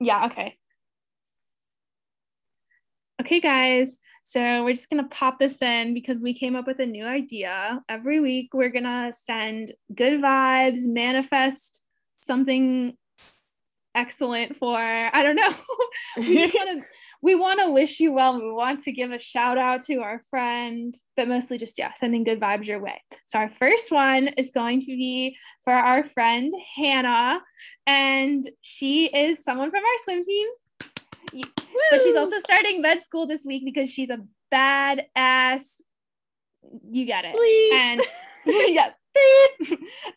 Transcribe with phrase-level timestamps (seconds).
[0.00, 0.56] Yeah, okay.
[3.20, 3.98] Okay, guys.
[4.24, 7.04] So we're just going to pop this in because we came up with a new
[7.04, 7.82] idea.
[7.88, 11.82] Every week, we're going to send good vibes, manifest
[12.22, 12.96] something
[13.94, 15.52] excellent for, I don't know.
[16.16, 16.86] we just want to.
[17.22, 18.40] We want to wish you well.
[18.40, 22.24] We want to give a shout out to our friend, but mostly just, yeah, sending
[22.24, 23.02] good vibes your way.
[23.26, 27.40] So, our first one is going to be for our friend Hannah,
[27.86, 30.48] and she is someone from our swim team
[31.90, 34.18] but she's also starting med school this week because she's a
[34.52, 35.62] badass.
[36.90, 37.34] You get it.
[37.34, 37.72] Please.
[37.76, 38.00] And
[38.46, 38.90] yeah,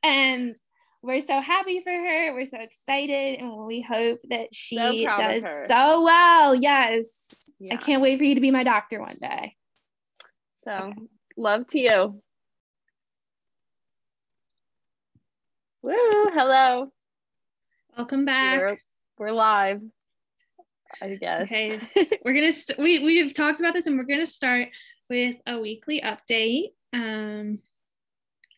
[0.02, 0.56] and
[1.04, 2.34] we're so happy for her.
[2.34, 6.56] We're so excited, and we hope that she So does so well.
[6.56, 7.74] Yes, Yeah.
[7.74, 9.56] I can't wait for you to be my doctor one day.
[10.64, 10.94] So
[11.36, 12.22] love to you.
[15.82, 15.92] Woo!
[16.34, 16.90] Hello.
[17.98, 18.62] Welcome back.
[18.62, 18.78] We're,
[19.18, 19.82] we're live.
[21.02, 21.52] I guess.
[21.52, 21.80] Okay.
[22.24, 24.70] we're gonna st- we we've talked about this and we're gonna start
[25.10, 27.60] with a weekly update um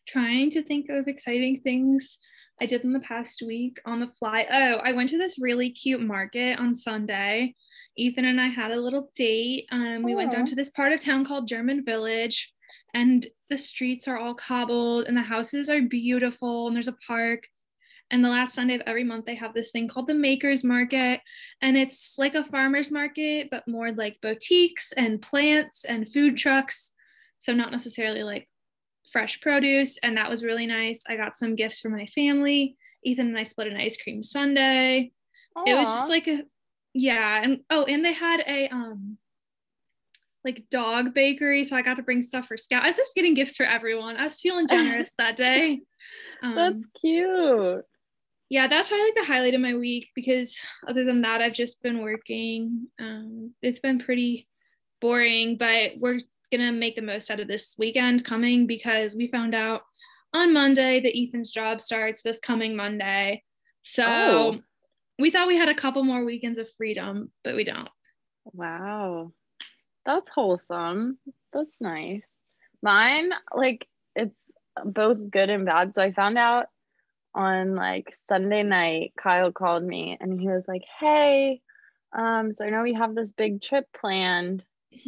[0.06, 2.18] trying to think of exciting things
[2.60, 5.70] i did in the past week on the fly oh i went to this really
[5.70, 7.54] cute market on sunday
[7.96, 11.00] ethan and i had a little date um we went down to this part of
[11.00, 12.52] town called german village
[12.94, 17.46] and the streets are all cobbled and the houses are beautiful and there's a park
[18.10, 21.20] and the last Sunday of every month, they have this thing called the Makers Market.
[21.60, 26.92] And it's like a farmer's market, but more like boutiques and plants and food trucks.
[27.38, 28.48] So, not necessarily like
[29.16, 29.96] fresh produce.
[30.02, 31.02] And that was really nice.
[31.08, 32.76] I got some gifts for my family.
[33.02, 35.10] Ethan and I split an ice cream sundae.
[35.66, 36.42] It was just like a,
[36.92, 37.40] yeah.
[37.42, 39.16] And oh, and they had a, um,
[40.44, 42.82] like dog bakery, so I got to bring stuff for Scout.
[42.82, 44.18] I was just getting gifts for everyone.
[44.18, 45.80] I was feeling generous that day.
[46.42, 47.84] Um, That's cute.
[48.50, 51.82] yeah that's probably like the highlight of my week because other than that i've just
[51.82, 54.46] been working um, it's been pretty
[55.00, 56.20] boring but we're
[56.52, 59.82] gonna make the most out of this weekend coming because we found out
[60.32, 63.42] on monday that ethan's job starts this coming monday
[63.82, 64.60] so Oh.
[65.18, 67.88] we thought we had a couple more weekends of freedom but we don't
[68.52, 69.32] Wow.
[70.04, 71.18] That's wholesome.
[71.52, 72.32] That's nice.
[72.80, 74.52] Mine, like, it's
[74.84, 75.94] both good and bad.
[75.94, 76.66] So I found out
[77.34, 81.60] on like Sunday night, Kyle called me and he was like, Hey,
[82.16, 84.64] um, so I know we have this big trip planned.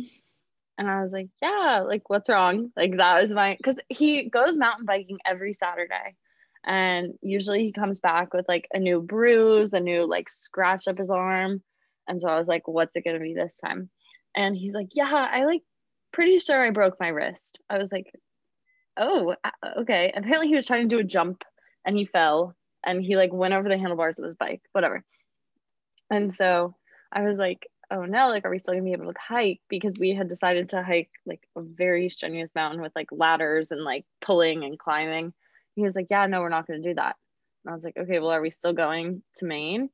[0.79, 2.71] And I was like, Yeah, like, what's wrong?
[2.77, 6.15] Like, that was my, because he goes mountain biking every Saturday.
[6.65, 10.99] And usually he comes back with like a new bruise, a new like scratch up
[10.99, 11.63] his arm.
[12.07, 13.91] And so I was like, what's it to be this time?
[14.37, 15.63] And he's like, yeah, I like
[16.13, 17.61] pretty sure I broke my wrist.
[17.69, 18.13] I was like,
[18.97, 19.35] oh,
[19.79, 20.13] okay.
[20.15, 21.43] Apparently he was trying to do a jump
[21.85, 25.05] and he fell and he like went over the handlebars of his bike, whatever.
[26.11, 26.75] And so
[27.13, 29.61] I was like, oh no, like, are we still gonna be able to hike?
[29.69, 33.83] Because we had decided to hike like a very strenuous mountain with like ladders and
[33.83, 35.33] like pulling and climbing.
[35.75, 37.17] He was like, yeah, no, we're not gonna do that.
[37.65, 39.91] And I was like, okay, well, are we still going to Maine?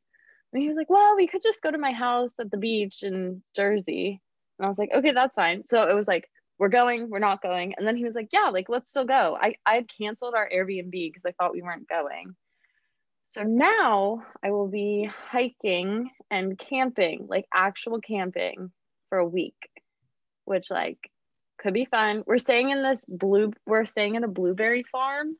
[0.52, 3.02] And he was like, well, we could just go to my house at the beach
[3.02, 4.20] in Jersey.
[4.58, 5.66] And I was like, okay, that's fine.
[5.66, 7.74] So it was like, we're going, we're not going.
[7.76, 9.36] And then he was like, yeah, like, let's still go.
[9.40, 12.36] I, I had canceled our Airbnb because I thought we weren't going.
[13.26, 18.70] So now I will be hiking and camping, like actual camping
[19.08, 19.56] for a week,
[20.44, 20.98] which like
[21.58, 22.22] could be fun.
[22.26, 25.36] We're staying in this blue, we're staying in a blueberry farm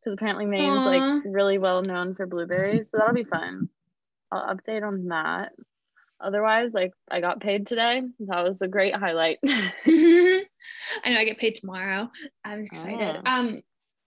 [0.00, 0.84] because apparently Maine's Aw.
[0.84, 2.90] like really well known for blueberries.
[2.90, 3.68] So that'll be fun.
[4.32, 5.52] I'll update on that.
[6.20, 8.02] Otherwise, like I got paid today.
[8.20, 9.38] That was a great highlight.
[9.46, 10.44] I
[11.06, 12.10] know I get paid tomorrow.
[12.44, 13.22] I'm excited.
[13.24, 13.38] Ah.
[13.40, 13.62] Um,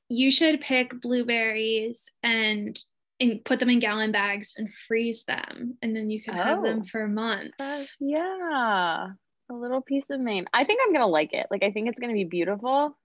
[0.09, 2.79] you should pick blueberries and
[3.23, 6.81] and put them in gallon bags and freeze them, and then you can have them
[6.83, 6.87] Oh.
[6.91, 7.55] for months.
[7.59, 9.07] Uh, yeah,
[9.49, 10.45] a little piece of Maine.
[10.53, 11.47] I think I'm gonna like it.
[11.49, 12.97] Like I think it's gonna be beautiful,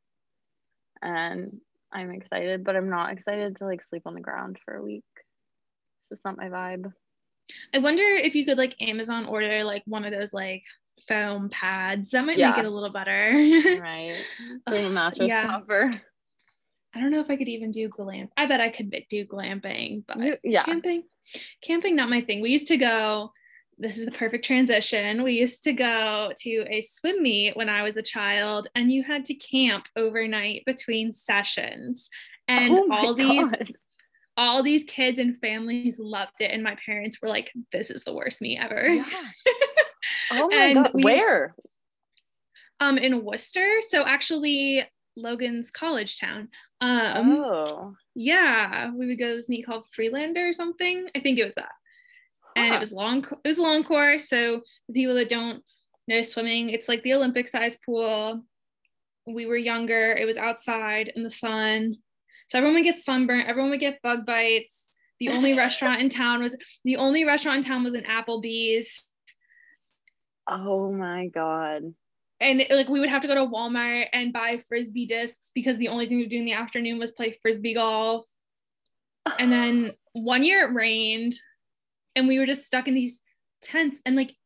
[1.03, 1.59] and
[1.93, 2.65] I'm excited.
[2.65, 5.05] But I'm not excited to like sleep on the ground for a week.
[5.17, 6.93] It's just not my vibe.
[7.75, 10.65] I wonder if you could like Amazon order like one of those like
[11.09, 12.11] foam pads.
[12.11, 13.33] That might make it a little better.
[13.81, 14.15] Right,
[14.67, 15.45] a mattress Yeah.
[15.47, 15.91] topper.
[16.95, 18.31] I don't know if I could even do glamp.
[18.37, 21.03] I bet I could do glamping, but yeah, camping,
[21.63, 22.41] camping, not my thing.
[22.41, 23.33] We used to go.
[23.81, 25.23] This is the perfect transition.
[25.23, 29.05] We used to go to a swim meet when I was a child, and you
[29.05, 32.11] had to camp overnight between sessions.
[32.49, 33.73] And Oh all these God.
[34.37, 38.15] all these kids and families loved it, and my parents were like, "This is the
[38.15, 39.05] worst meet ever." Yeah.
[40.33, 41.55] Oh my And god, we- where?
[42.81, 44.85] Um, in Worcester, so actually
[45.19, 46.49] Logan's college town.
[46.81, 51.09] Um, oh, yeah, we would go to this meet called Freelander or something.
[51.15, 51.73] I think it was that.
[52.57, 53.25] and it was long.
[53.45, 54.29] It was a long course.
[54.29, 54.63] So
[54.93, 55.63] people that don't
[56.07, 58.43] know swimming, it's like the Olympic size pool.
[59.27, 60.13] We were younger.
[60.13, 61.97] It was outside in the sun,
[62.49, 63.49] so everyone would get sunburnt.
[63.49, 64.89] Everyone would get bug bites.
[65.21, 69.05] The only restaurant in town was the only restaurant in town was an Applebee's,
[70.49, 71.95] Oh my god.
[72.41, 75.89] And like we would have to go to Walmart and buy frisbee discs because the
[75.89, 78.27] only thing to do in the afternoon was play frisbee golf.
[79.39, 81.35] And then one year it rained,
[82.15, 83.21] and we were just stuck in these
[83.63, 84.37] tents and like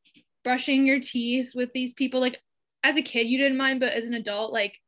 [0.42, 2.20] brushing your teeth with these people.
[2.20, 2.40] Like
[2.82, 4.78] as a kid, you didn't mind, but as an adult, like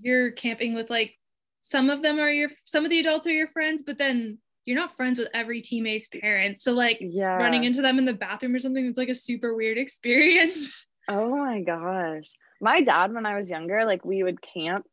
[0.00, 1.14] you're camping with like
[1.62, 4.78] some of them are your some of the adults are your friends, but then you're
[4.78, 6.64] not friends with every teammate's parents.
[6.64, 7.36] So like yeah.
[7.36, 10.86] running into them in the bathroom or something, it's like a super weird experience.
[11.08, 12.26] Oh my gosh.
[12.60, 14.86] My dad, when I was younger, like we would camp,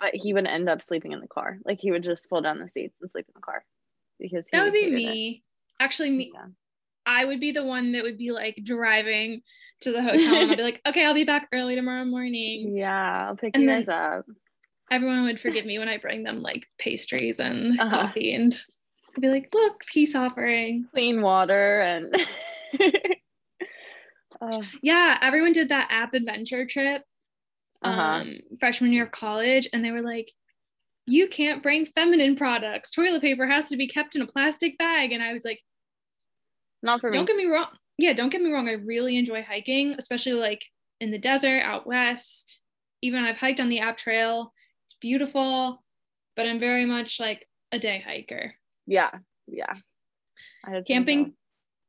[0.00, 1.58] but he would end up sleeping in the car.
[1.64, 3.64] Like he would just pull down the seats and sleep in the car
[4.18, 4.96] because he That would be hated it.
[4.96, 5.42] me.
[5.80, 6.46] Actually, me, Yeah.
[7.06, 9.42] I would be the one that would be like driving
[9.80, 12.74] to the hotel and I'll be like, okay, I'll be back early tomorrow morning.
[12.76, 14.24] Yeah, I'll pick And you guys up.
[14.90, 17.90] Everyone would forgive me when I bring them like pastries and Uh-huh.
[17.90, 18.58] coffee and
[19.14, 20.86] I'd be like, look, peace offering.
[20.92, 22.16] Clean water and
[24.40, 27.02] Oh, Yeah, everyone did that app adventure trip
[27.82, 28.00] uh-huh.
[28.00, 30.32] um, freshman year of college and they were like,
[31.06, 32.90] you can't bring feminine products.
[32.90, 35.12] Toilet paper has to be kept in a plastic bag.
[35.12, 35.60] And I was like,
[36.82, 37.16] Not for me.
[37.16, 37.66] don't get me wrong.
[37.98, 38.68] Yeah, don't get me wrong.
[38.68, 40.64] I really enjoy hiking, especially like
[41.00, 42.60] in the desert out west.
[43.02, 44.52] Even I've hiked on the app trail.
[44.86, 45.82] It's beautiful,
[46.36, 48.54] but I'm very much like a day hiker.
[48.86, 49.10] yeah,
[49.46, 49.74] yeah.
[50.86, 51.34] Camping.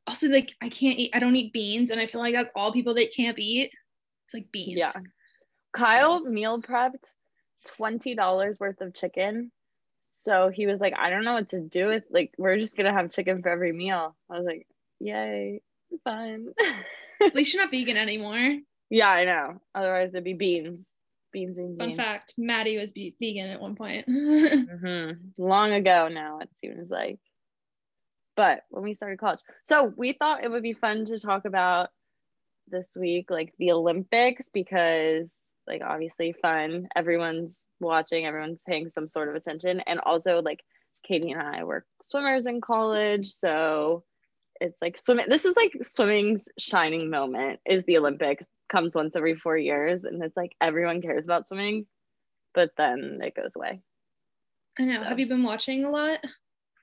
[0.07, 2.71] Also like I can't eat, I don't eat beans, and I feel like that's all
[2.71, 3.71] people that can't eat.
[4.25, 4.77] It's like beans.
[4.77, 4.91] Yeah.
[5.73, 7.11] Kyle meal prepped
[7.65, 9.51] twenty dollars worth of chicken.
[10.15, 12.93] So he was like, I don't know what to do with like we're just gonna
[12.93, 14.15] have chicken for every meal.
[14.29, 14.67] I was like,
[14.99, 15.61] Yay,
[16.03, 16.53] fun.
[17.21, 18.57] At least you're not vegan anymore.
[18.89, 19.59] yeah, I know.
[19.73, 20.87] Otherwise it'd be beans.
[21.33, 21.97] Beans, beans, Fun beans.
[21.97, 24.05] fact: Mattie was be- vegan at one point.
[24.07, 27.19] hmm Long ago now, it seems like.
[28.35, 29.39] But when we started college.
[29.63, 31.89] So we thought it would be fun to talk about
[32.67, 35.33] this week, like the Olympics, because
[35.67, 36.87] like obviously fun.
[36.95, 39.81] Everyone's watching, everyone's paying some sort of attention.
[39.81, 40.63] And also like
[41.03, 43.31] Katie and I were swimmers in college.
[43.31, 44.03] So
[44.61, 45.25] it's like swimming.
[45.29, 48.45] This is like swimming's shining moment is the Olympics.
[48.67, 50.05] Comes once every four years.
[50.05, 51.85] And it's like everyone cares about swimming,
[52.53, 53.81] but then it goes away.
[54.77, 54.97] I know.
[54.97, 55.03] So.
[55.03, 56.19] Have you been watching a lot?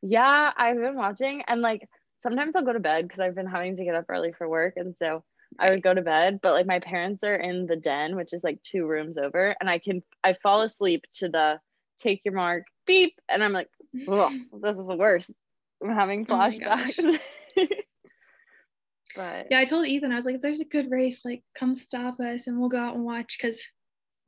[0.03, 1.89] Yeah, I've been watching and like
[2.23, 4.75] sometimes I'll go to bed because I've been having to get up early for work.
[4.77, 5.25] And so
[5.59, 8.43] I would go to bed, but like my parents are in the den, which is
[8.43, 11.61] like two rooms over, and I can I fall asleep to the
[11.99, 13.15] take your mark beep.
[13.29, 13.69] And I'm like,
[14.09, 14.31] oh,
[14.63, 15.31] this is the worst.
[15.83, 17.19] I'm having Oh flashbacks.
[19.17, 21.75] but Yeah, I told Ethan, I was like, if there's a good race, like come
[21.75, 23.61] stop us and we'll go out and watch because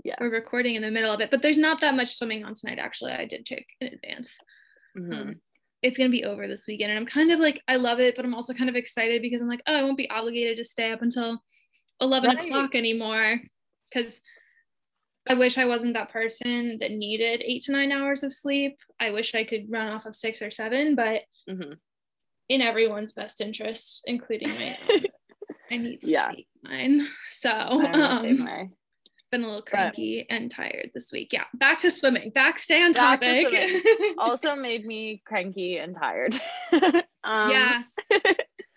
[0.05, 0.17] Yeah.
[0.21, 1.31] we're recording in the middle of it.
[1.31, 3.13] But there's not that much swimming on tonight, actually.
[3.13, 4.37] I did check in advance.
[4.97, 5.13] mhm.
[5.21, 5.35] Um,
[5.85, 6.91] it's gonna be over this weekend.
[6.91, 9.43] And I'm kind of like, I love it, but I'm also kind of excited because
[9.43, 11.43] I'm like, oh, I won't be obligated to stay up until
[12.01, 12.47] 11 Right.
[12.47, 13.39] o'clock anymore.
[13.93, 14.19] Cause
[15.29, 18.77] I wish I wasn't that person that needed eight to nine hours of sleep.
[18.99, 21.75] I wish I could run off of six or seven, but Mhm.
[22.49, 25.05] in everyone's best interest, including my own.
[25.71, 26.33] I need Yeah.
[26.35, 27.07] eight, nine.
[27.31, 28.71] So I'm the same um, way.
[29.35, 31.33] Been a little cranky and tired this week.
[31.33, 32.31] Yeah, back to swimming.
[32.31, 33.85] Back, stay on Back to topic.
[34.19, 36.35] Also made me cranky and tired.
[37.25, 37.83] um, yeah,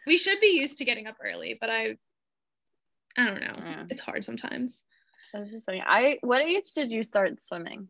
[0.08, 1.98] we should be used to getting up early, but I,
[3.16, 3.56] I don't know.
[3.56, 3.84] Yeah.
[3.90, 4.82] It's hard sometimes.
[5.36, 7.90] I was just saying, I what age did you start swimming?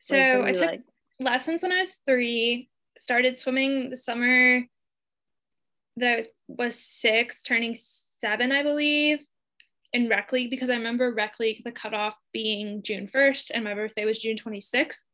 [0.00, 0.82] So Like, I took like
[1.20, 2.68] lessons when I was three.
[2.98, 4.62] Started swimming the summer
[5.96, 9.24] that I was six, turning seven, I believe,
[9.94, 13.72] in rec league because I remember rec league the cutoff being June first, and my
[13.72, 15.04] birthday was June twenty sixth.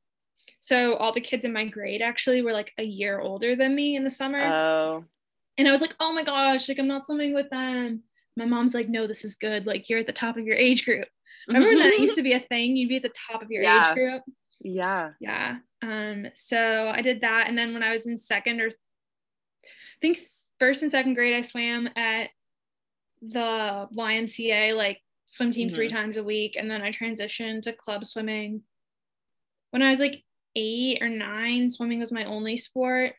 [0.60, 3.94] So all the kids in my grade actually were like a year older than me
[3.94, 5.04] in the summer, oh
[5.56, 8.02] and I was like, oh my gosh, like I'm not swimming with them.
[8.36, 9.66] My mom's like, no, this is good.
[9.66, 11.06] Like you're at the top of your age group.
[11.46, 12.76] Remember when that used to be a thing?
[12.76, 13.90] You'd be at the top of your Yeah.
[13.90, 14.22] age group
[14.62, 15.10] yeah.
[15.20, 18.70] yeah um so i did that and then when i was in second or i
[20.00, 20.18] think
[20.58, 22.28] first and second grade i swam at
[23.22, 25.96] the ymca like swim team three mm-hmm.
[25.96, 28.62] times a week and then i transitioned to club swimming
[29.70, 30.22] when i was like
[30.56, 33.14] eight or nine swimming was my only sport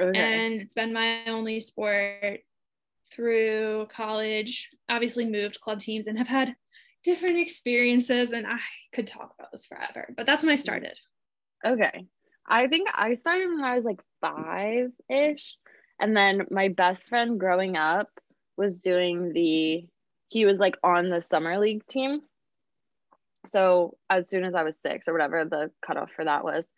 [0.00, 0.16] Okay.
[0.16, 2.40] and it's been my only sport
[3.12, 6.54] through college obviously moved club teams and have had
[7.02, 8.58] different experiences and i
[8.92, 10.96] could talk about this forever but that's when i started
[11.64, 12.06] Okay.
[12.46, 15.56] I think I started when I was like five ish.
[16.00, 18.08] And then my best friend growing up
[18.58, 19.86] was doing the,
[20.28, 22.20] he was like on the summer league team.
[23.50, 26.68] So as soon as I was six or whatever the cutoff for that was,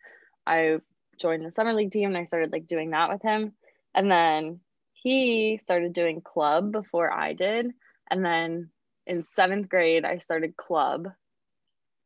[0.47, 0.77] I
[1.19, 3.53] joined the summer league team and I started like doing that with him.
[3.93, 4.61] And then
[4.93, 7.71] he started doing club before I did.
[8.09, 8.69] And then
[9.07, 11.09] in seventh grade, I started club.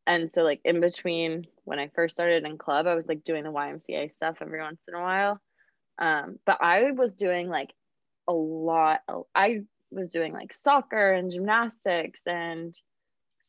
[0.07, 3.43] And so, like, in between when I first started in club, I was like doing
[3.43, 5.41] the YMCA stuff every once in a while.
[5.97, 7.71] Um, but I was doing like
[8.27, 9.01] a lot.
[9.33, 12.75] I was doing like soccer and gymnastics and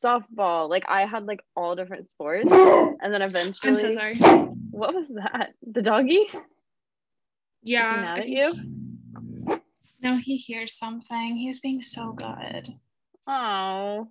[0.04, 0.68] softball.
[0.68, 2.50] Like I had like all different sports.
[2.98, 4.16] And then eventually I'm so sorry.
[4.70, 5.50] What was that?
[5.70, 6.26] The doggy?
[7.62, 7.90] Yeah.
[7.90, 9.60] Is he mad at you?
[10.02, 11.36] No, he hears something.
[11.36, 12.68] He was being so good.
[13.26, 14.08] Oh,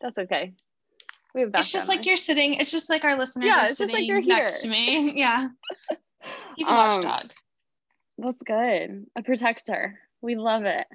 [0.00, 0.54] that's okay.
[1.34, 2.54] We have It's just like you're sitting.
[2.54, 5.12] It's just like our listeners Yeah, are it's just sitting like you're next to me.
[5.16, 5.48] Yeah.
[6.56, 7.22] He's a Um, watchdog.
[7.24, 7.30] noise.
[8.20, 9.06] That's good.
[9.16, 9.98] A protector.
[10.20, 10.86] We love it.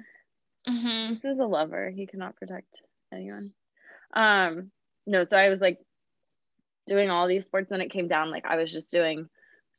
[0.66, 1.90] hmm This is a lover.
[1.90, 2.80] He cannot protect
[3.12, 3.52] anyone.
[4.14, 4.70] Um,
[5.06, 5.78] no, so I was like
[6.86, 7.68] doing all these sports.
[7.70, 9.28] Then it came down like I was just doing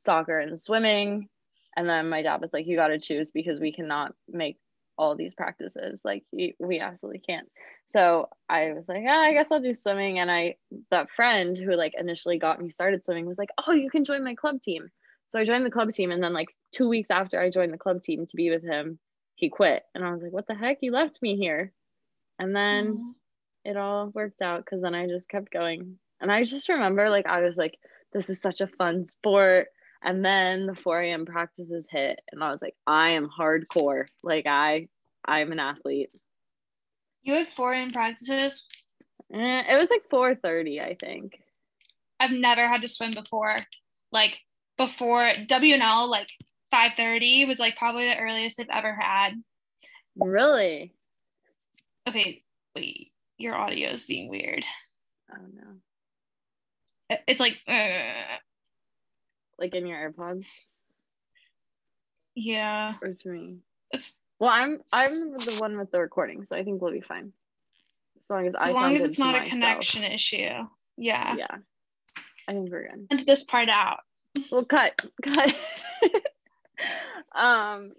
[0.05, 1.29] soccer and swimming.
[1.75, 4.57] And then my dad was like, you got to choose because we cannot make
[4.97, 6.01] all these practices.
[6.03, 7.47] Like, we absolutely can't.
[7.91, 10.19] So I was like, ah, I guess I'll do swimming.
[10.19, 10.55] And I,
[10.91, 14.23] that friend who like initially got me started swimming was like, oh, you can join
[14.23, 14.89] my club team.
[15.27, 16.11] So I joined the club team.
[16.11, 18.99] And then, like, two weeks after I joined the club team to be with him,
[19.35, 19.83] he quit.
[19.93, 20.77] And I was like, what the heck?
[20.81, 21.71] He left me here.
[22.39, 23.15] And then
[23.65, 25.97] it all worked out because then I just kept going.
[26.21, 27.77] And I just remember like I was like,
[28.13, 29.67] this is such a fun sport.
[30.03, 31.25] And then the 4 a.m.
[31.25, 34.05] practices hit and I was like, I am hardcore.
[34.23, 34.87] Like I
[35.25, 36.09] I'm an athlete.
[37.23, 38.65] You had four in practices.
[39.33, 41.41] Eh, it was like 4:30, I think.
[42.19, 43.57] I've never had to swim before.
[44.11, 44.39] Like
[44.77, 46.29] before W&L, like
[46.73, 49.33] 5:30 was like probably the earliest they've ever had.
[50.15, 50.93] Really?
[52.07, 52.43] Okay,
[52.75, 54.65] wait, your audio is being weird.
[55.31, 55.67] Oh no.
[57.09, 58.37] It- It's like, uh,
[59.59, 60.45] Like in your AirPods
[62.35, 63.57] yeah, or to me?
[63.91, 67.33] it's Well, I'm I'm the one with the recording, so I think we'll be fine.
[68.19, 69.49] As long as I as long as it's not a myself.
[69.49, 70.67] connection issue.
[70.97, 71.35] Yeah.
[71.35, 71.57] Yeah.
[72.47, 73.07] I think we're good.
[73.09, 73.99] And this part out.
[74.51, 74.93] We'll cut,
[75.25, 75.55] cut.
[77.35, 77.93] um,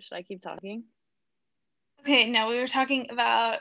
[0.00, 0.84] should I keep talking?
[2.00, 3.60] Okay, no, we were talking about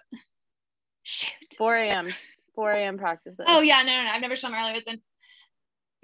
[1.03, 1.31] shoot.
[1.57, 2.13] 4 a.m.
[2.55, 2.97] 4 a.m.
[2.97, 3.45] practices.
[3.47, 4.09] Oh yeah, no, no, no.
[4.09, 5.01] I've never swum earlier than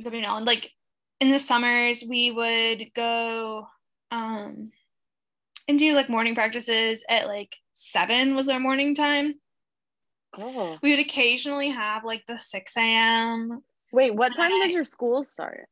[0.01, 0.37] W&L.
[0.37, 0.71] And like
[1.19, 3.67] in the summers, we would go
[4.09, 4.71] um
[5.67, 9.35] and do like morning practices at like seven was our morning time.
[10.37, 10.77] Oh.
[10.81, 13.61] We would occasionally have like the 6 a.m.
[13.91, 15.67] Wait, what time does your school start?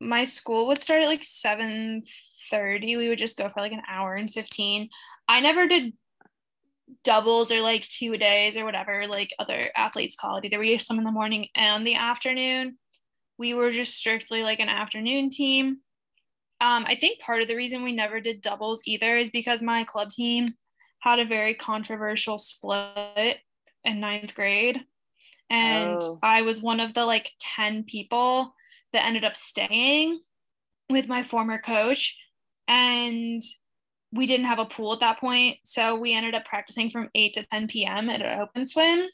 [0.00, 2.02] My school would start at like 7
[2.50, 2.96] 30.
[2.96, 4.88] We would just go for like an hour and 15.
[5.28, 5.94] I never did
[7.02, 10.44] doubles or like two days or whatever like other athletes call it.
[10.44, 12.78] Either we used some in the morning and the afternoon.
[13.38, 15.78] We were just strictly like an afternoon team.
[16.60, 19.84] Um, I think part of the reason we never did doubles either is because my
[19.84, 20.54] club team
[21.00, 23.38] had a very controversial split
[23.84, 24.80] in ninth grade.
[25.50, 26.18] And Oh.
[26.22, 28.54] I was one of the like 10 people
[28.92, 30.20] that ended up staying
[30.88, 32.16] with my former coach.
[32.68, 33.42] And
[34.12, 35.58] we didn't have a pool at that point.
[35.64, 38.08] So we ended up practicing from 8 to 10 p.m.
[38.08, 39.08] at an open swim.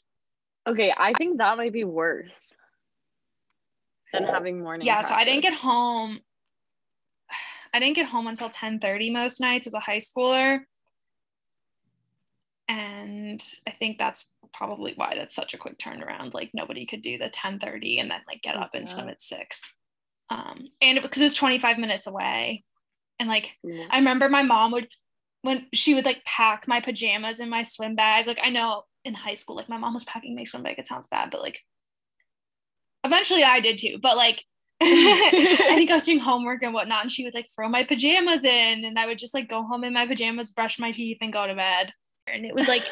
[0.65, 2.53] Okay, I think that might be worse
[4.13, 4.85] than having morning.
[4.85, 6.19] yeah, so I didn't get home.
[7.73, 10.61] I didn't get home until 10:30 most nights as a high schooler.
[12.69, 16.33] And I think that's probably why that's such a quick turnaround.
[16.33, 19.73] Like nobody could do the 10:30 and then like get up and swim at 6.
[20.29, 22.63] Um and because it was 25 minutes away.
[23.19, 23.87] And like Mm.
[23.89, 24.87] I remember my mom would
[25.41, 28.27] when she would like pack my pajamas in my swim bag.
[28.27, 30.79] Like I know in high school, like my mom was packing my swim bag.
[30.79, 31.59] It sounds bad, but like
[33.03, 33.99] eventually I did too.
[34.01, 34.43] But like
[34.81, 38.43] I think I was doing homework and whatnot, and she would like throw my pajamas
[38.43, 41.31] in, and I would just like go home in my pajamas, brush my teeth, and
[41.31, 41.93] go to bed.
[42.27, 42.87] And it was like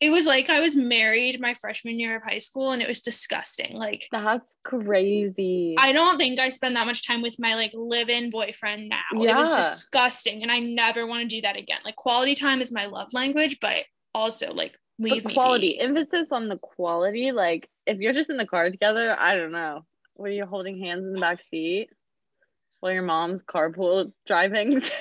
[0.00, 3.00] it was like I was married my freshman year of high school, and it was
[3.00, 3.76] disgusting.
[3.76, 5.74] Like That's crazy.
[5.78, 9.02] I don't think I spend that much time with my like live-in boyfriend now.
[9.12, 11.78] It was disgusting, and I never want to do that again.
[11.84, 13.84] Like quality time is my love language, but
[14.14, 17.32] also like leave but quality, emphasis on the quality.
[17.32, 19.84] Like if you're just in the car together, I don't know.
[20.16, 21.90] Were you holding hands in the back seat
[22.86, 24.82] while your mom's carpool driving?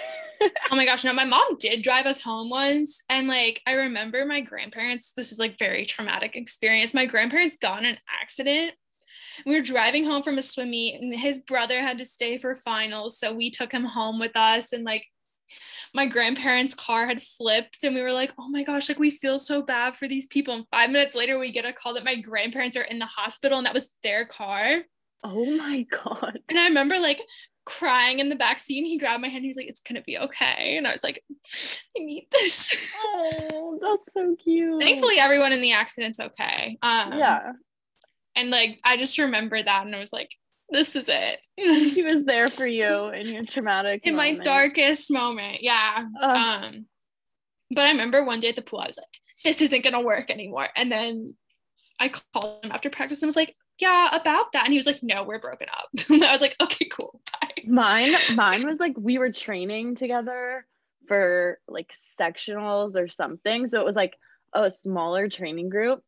[0.69, 3.01] Oh my gosh, no, my mom did drive us home once.
[3.07, 6.93] And like, I remember my grandparents, this is like very traumatic experience.
[6.93, 8.73] My grandparents got in an accident
[9.45, 12.53] We were driving home from a swim meet, and his brother had to stay for
[12.53, 13.17] finals.
[13.17, 14.73] So we took him home with us.
[14.73, 15.07] And like,
[15.93, 19.39] my grandparents' car had flipped, and we were like, oh my gosh, like, we feel
[19.39, 20.53] so bad for these people.
[20.53, 23.57] And five minutes later, we get a call that my grandparents are in the hospital,
[23.57, 24.81] and that was their car.
[25.23, 26.39] Oh my God.
[26.49, 27.21] And I remember like
[27.65, 28.77] crying in the back seat.
[28.77, 29.43] And he grabbed my hand.
[29.43, 31.23] He was like, "It's gonna be okay." And I was like,
[31.97, 34.81] "I need this." Oh, that's so cute.
[34.81, 36.77] Thankfully, everyone in the accident's okay.
[36.81, 37.53] Um, yeah.
[38.35, 40.35] And like, I just remember that, and I was like,
[40.69, 44.01] "This is it." he was there for you in your traumatic.
[44.05, 45.61] in my darkest moment.
[45.61, 46.07] Yeah.
[46.21, 46.63] Ugh.
[46.63, 46.85] Um,
[47.71, 49.07] but I remember one day at the pool, I was like,
[49.43, 51.35] "This isn't gonna work anymore." And then
[51.99, 55.01] I called him after practice and was like, "Yeah, about that." And he was like,
[55.01, 58.95] "No, we're broken up." and I was like, "Okay, cool, bye." Mine, mine was like
[58.97, 60.65] we were training together
[61.07, 63.67] for like sectionals or something.
[63.67, 64.17] So it was like
[64.53, 66.03] a smaller training group.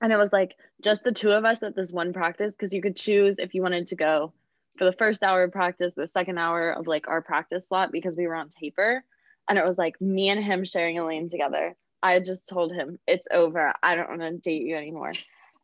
[0.00, 2.82] And it was like just the two of us at this one practice because you
[2.82, 4.32] could choose if you wanted to go
[4.76, 8.16] for the first hour of practice, the second hour of like our practice slot because
[8.16, 9.04] we were on taper.
[9.48, 11.76] And it was like me and him sharing a lane together.
[12.02, 13.72] I just told him, it's over.
[13.82, 15.12] I don't want to date you anymore.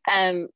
[0.06, 0.48] And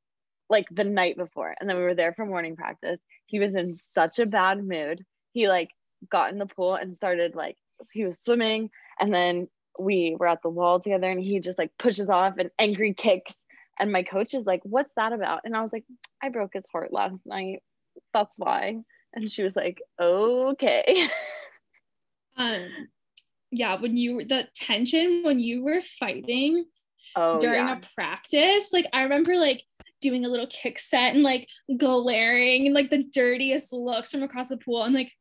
[0.49, 1.55] like the night before.
[1.59, 3.01] And then we were there for morning practice.
[3.33, 5.05] He was in such a bad mood.
[5.33, 5.71] He like
[6.11, 7.57] got in the pool and started like,
[7.93, 8.69] he was swimming.
[9.01, 9.49] And then
[9.79, 13.43] we were at the wall together and he just like pushes off and angry kicks.
[13.81, 15.41] And my coach is like, what's that about?
[15.45, 15.85] And I was like,
[16.23, 17.63] I broke his heart last night.
[18.13, 18.83] That's why.
[19.15, 21.09] And she was like, okay.
[22.35, 22.89] Um,
[23.51, 26.65] yeah, when you the tension when you were fighting
[27.17, 27.79] Oh, during yeah.
[27.79, 29.63] a practice, like I remember like
[30.01, 34.49] doing a little kick set and like glaring and like the dirtiest looks from across
[34.49, 34.83] the pool.
[34.85, 35.13] And like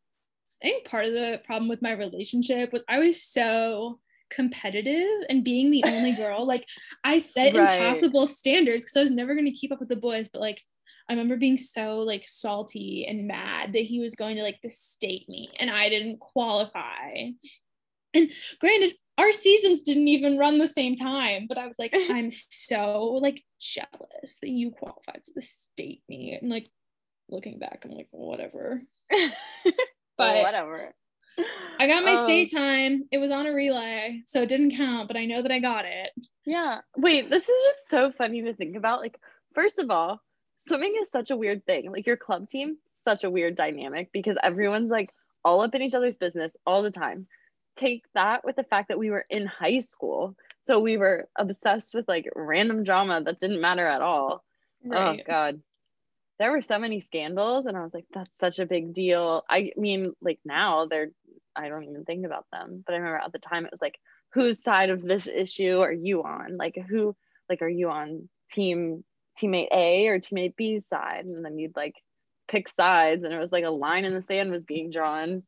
[0.64, 4.00] I think part of the problem with my relationship was I was so
[4.32, 6.46] competitive and being the only girl.
[6.46, 6.66] Like
[7.04, 7.74] I set Right.
[7.82, 10.62] impossible standards because I was never gonna keep up with the boys, but like
[11.10, 14.70] I remember being so like salty and mad that he was going to like the
[14.70, 17.32] state meet and I didn't qualify.
[18.14, 22.32] And granted, our seasons didn't even run the same time, but I was like, I'm
[22.32, 26.40] so like jealous that you qualified for the state meet.
[26.42, 26.68] And like
[27.30, 28.82] looking back, I'm like, whatever.
[30.18, 30.94] But whatever.
[31.80, 33.06] I got my Um, state time.
[33.12, 35.86] It was on a relay, so it didn't count, but I know that I got
[35.86, 36.12] it.
[36.46, 36.82] Yeah.
[36.96, 39.00] Wait, this is just so funny to think about.
[39.02, 39.18] Like,
[39.56, 40.22] first of all,
[40.58, 41.92] swimming is such a weird thing.
[41.92, 45.10] Like, your club team, such a weird dynamic because everyone's like
[45.44, 47.26] all up in each other's business all the time.
[47.78, 50.36] Take that with the fact that we were in high school.
[50.62, 54.44] So we were obsessed with like random drama that didn't matter at all.
[54.92, 55.62] Oh, God.
[56.38, 59.44] There were so many scandals, and I was like, that's such a big deal.
[59.50, 61.12] I mean, like now they're,
[61.56, 62.84] I don't even think about them.
[62.86, 64.00] But I remember at the time it was like,
[64.34, 66.58] whose side of this issue are you on?
[66.58, 67.16] Like, who,
[67.50, 69.04] like, are you on team
[69.40, 71.26] teammate A or teammate B's side?
[71.26, 71.96] And then you'd like
[72.48, 75.44] pick sides, and it was like a line in the sand was being drawn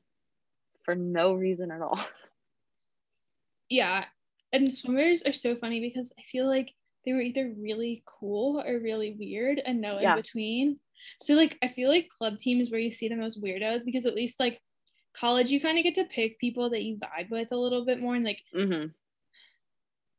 [0.84, 2.00] for no reason at all.
[3.70, 4.06] yeah
[4.52, 6.72] and swimmers are so funny because i feel like
[7.06, 10.12] they were either really cool or really weird and no Yeah.
[10.12, 10.80] in between
[11.22, 14.16] so like i feel like club teams where you see the most weirdos because at
[14.16, 14.62] least like
[15.16, 18.00] college you kind of get to pick people that you vibe with a little bit
[18.00, 18.86] more and like hmm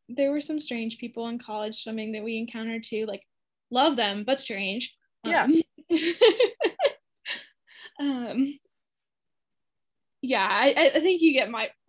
[0.08, 3.22] there were some strange people in college swimming that we encountered too like
[3.70, 5.44] love them but strange Yeah.
[5.44, 5.62] um,
[8.00, 8.58] um
[10.24, 11.70] yeah I, I think you get my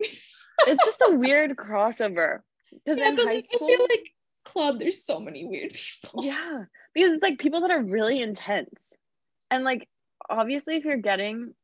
[0.66, 2.40] It's just a weird crossover.
[2.72, 4.06] Because yeah in high like, school, i feel like
[4.44, 8.88] club there's so many weird people Yeah, because it's like people that are really intense.
[9.50, 9.88] And like
[10.28, 11.54] obviously if you're getting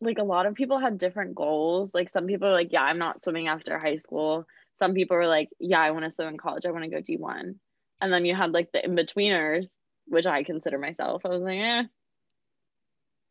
[0.00, 1.94] like a lot of people had different goals.
[1.94, 4.46] Like some people are like, yeah, I'm not swimming after high school.
[4.78, 6.66] Some people were like, yeah, I want to swim in college.
[6.66, 7.54] I want to go D1.
[8.00, 9.68] And then you had like the in-betweeners,
[10.06, 11.22] which I consider myself.
[11.24, 11.84] I was like, eh,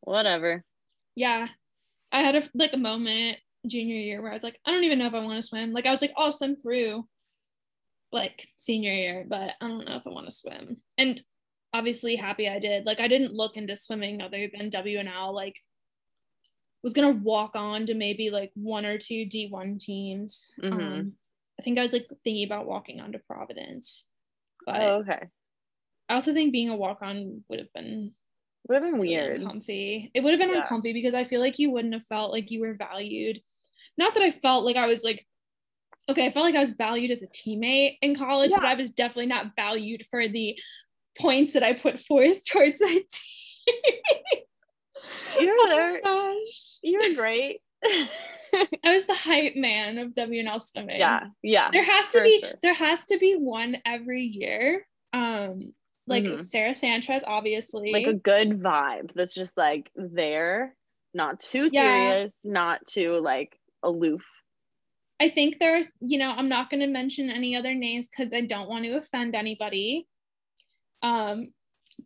[0.01, 0.63] whatever.
[1.15, 1.47] yeah
[2.13, 4.99] i had a like a moment junior year where i was like i don't even
[4.99, 7.05] know if i want to swim like i was like i'll swim through
[8.11, 11.21] like senior year but i don't know if i want to swim and
[11.73, 15.59] obviously happy i did like i didn't look into swimming other than W&L like
[16.83, 20.73] was gonna walk on to maybe like one or two d1 teams Mhm.
[20.73, 21.15] um
[21.59, 24.05] i think i was like thinking about walking on to providence
[24.65, 25.27] but oh, okay.
[26.09, 28.11] i also think being a walk-on would have been
[28.67, 29.41] Would have been weird.
[29.41, 30.09] uncomfy.
[30.13, 30.61] It would have been Yeah.
[30.61, 33.41] uncomfy because I feel like you wouldn't have felt like you were valued.
[33.97, 35.25] Not that I felt like I was like,
[36.09, 38.91] okay, I felt like I was valued as a teammate in college, but I was
[38.91, 40.57] definitely not valued for the
[41.19, 42.87] points that I put forth towards my
[43.67, 44.01] team.
[45.39, 46.01] You were there.
[46.03, 46.77] Oh gosh.
[46.81, 47.59] You were great.
[47.85, 48.07] I
[48.93, 50.99] was the hype man of W&L swimming.
[50.99, 51.69] yeah, yeah.
[51.71, 52.51] There has to be sure.
[52.61, 54.87] there has to be one every year.
[55.11, 55.73] Um
[56.07, 56.41] like Mhm.
[56.41, 57.91] Sarah Sanchez, obviously.
[57.91, 60.75] Like a good vibe that's just like there,
[61.13, 62.13] not too Yeah.
[62.13, 64.23] serious, not too like aloof.
[65.19, 68.41] I think there's, you know, I'm not going to mention any other names because I
[68.41, 70.07] don't want to offend anybody.
[71.01, 71.53] Um,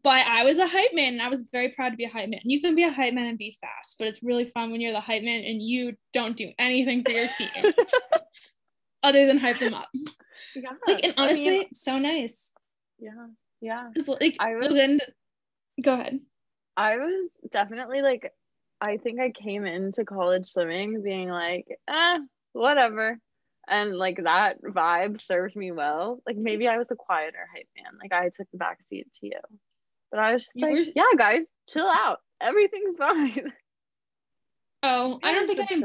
[0.04, 2.30] but I was a hype man and I was very proud to be a hype
[2.30, 2.42] man.
[2.44, 4.92] You can be a hype man and be fast, but it's really fun when you're
[4.92, 7.74] the hype man and you don't do anything for your team
[9.04, 9.88] other than hype them up.
[10.56, 10.72] Yeah.
[10.88, 12.52] Like, and I honestly, mean, so nice.
[13.00, 13.12] yeah.
[13.62, 13.90] Yeah.
[14.08, 15.00] like, I was- Logan,
[15.82, 16.20] go ahead.
[16.76, 18.32] I was definitely like,
[18.80, 22.20] I think I came into college swimming being like, eh,
[22.54, 23.20] whatever.
[23.68, 26.22] And like that vibe served me well.
[26.26, 27.98] Like maybe I was a quieter hype man.
[28.02, 29.40] Like I took the back seat to you.
[30.12, 32.20] But I was just You like, were- yeah, guys, chill out.
[32.40, 33.52] Everything's fine.
[34.84, 35.76] Oh, I don't think I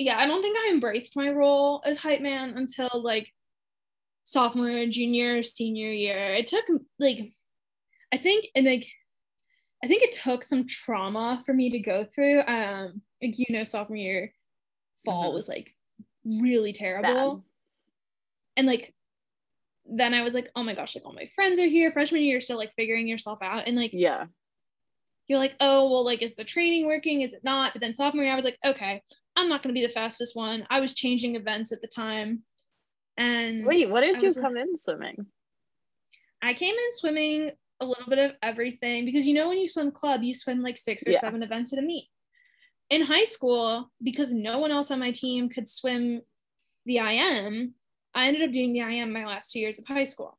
[0.00, 3.32] yeah, I don't think I embraced my role as hype man until like
[4.24, 6.34] sophomore, junior, senior year.
[6.34, 6.64] It took
[6.98, 7.32] like
[8.12, 8.88] I think and like
[9.82, 12.40] I think it took some trauma for me to go through.
[12.46, 14.32] Um like you know sophomore year
[15.04, 15.34] fall Mhm.
[15.34, 15.74] was like
[16.24, 17.44] really terrible.
[18.56, 18.94] And like
[19.86, 21.90] then I was like, oh my gosh, like all my friends are here.
[21.90, 23.66] Freshman year, you're still like figuring yourself out.
[23.66, 24.26] And like Yeah.
[25.26, 27.20] you're like, oh, well, like, is the training working?
[27.20, 27.74] Is it not?
[27.74, 29.02] But then sophomore year, I was like, okay,
[29.36, 30.66] I'm not going to be the fastest one.
[30.70, 32.44] I was changing events at the time.
[33.16, 35.26] And Wait, what did you like- come in swimming?
[36.42, 37.50] I came in swimming
[37.80, 40.76] a little bit of everything because you know, when you swim club, you swim like
[40.78, 41.20] six or Yeah.
[41.20, 42.08] seven events at a meet.
[42.90, 46.22] In high school, because no one else on my team could swim
[46.84, 47.74] the IM,
[48.14, 50.38] I ended up doing the IM my last two years of high school.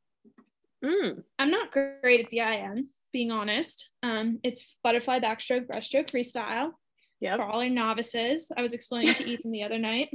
[0.84, 3.90] Mm, I'm not great at the IM, being honest.
[4.02, 6.72] Um, it's butterfly, backstroke, breaststroke, freestyle.
[7.20, 7.36] yep.
[7.36, 8.52] for all our novices.
[8.56, 10.10] I was explaining to Ethan the other night.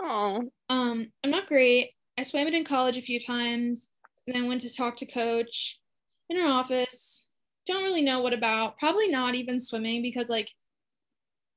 [0.00, 1.90] Oh, Um, I'm not great.
[2.18, 3.90] I swam it in college a few times,
[4.26, 5.78] and then went to talk to coach
[6.28, 7.26] in her office.
[7.66, 8.78] Don't really know what about.
[8.78, 10.50] Probably not even swimming because like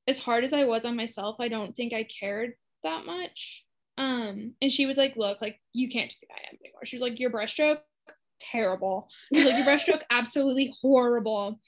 [0.07, 2.53] as hard as I was on myself, I don't think I cared
[2.83, 3.63] that much.
[3.97, 6.85] Um, and she was like, look, like you can't do the IM anymore.
[6.85, 7.79] She was like, your breaststroke,
[8.39, 9.07] terrible.
[9.33, 11.59] She was like, your breaststroke, absolutely horrible.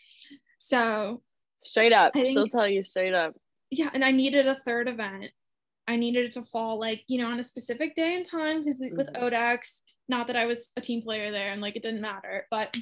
[0.59, 1.21] So
[1.63, 2.13] straight up.
[2.15, 3.35] She'll tell you straight up.
[3.71, 5.31] yeah and i needed a third event
[5.87, 8.81] i needed it to fall like you know on a specific day and time because
[8.91, 9.21] with Mhm.
[9.23, 12.75] ODACs not that i was a team player there and like it didn't matter but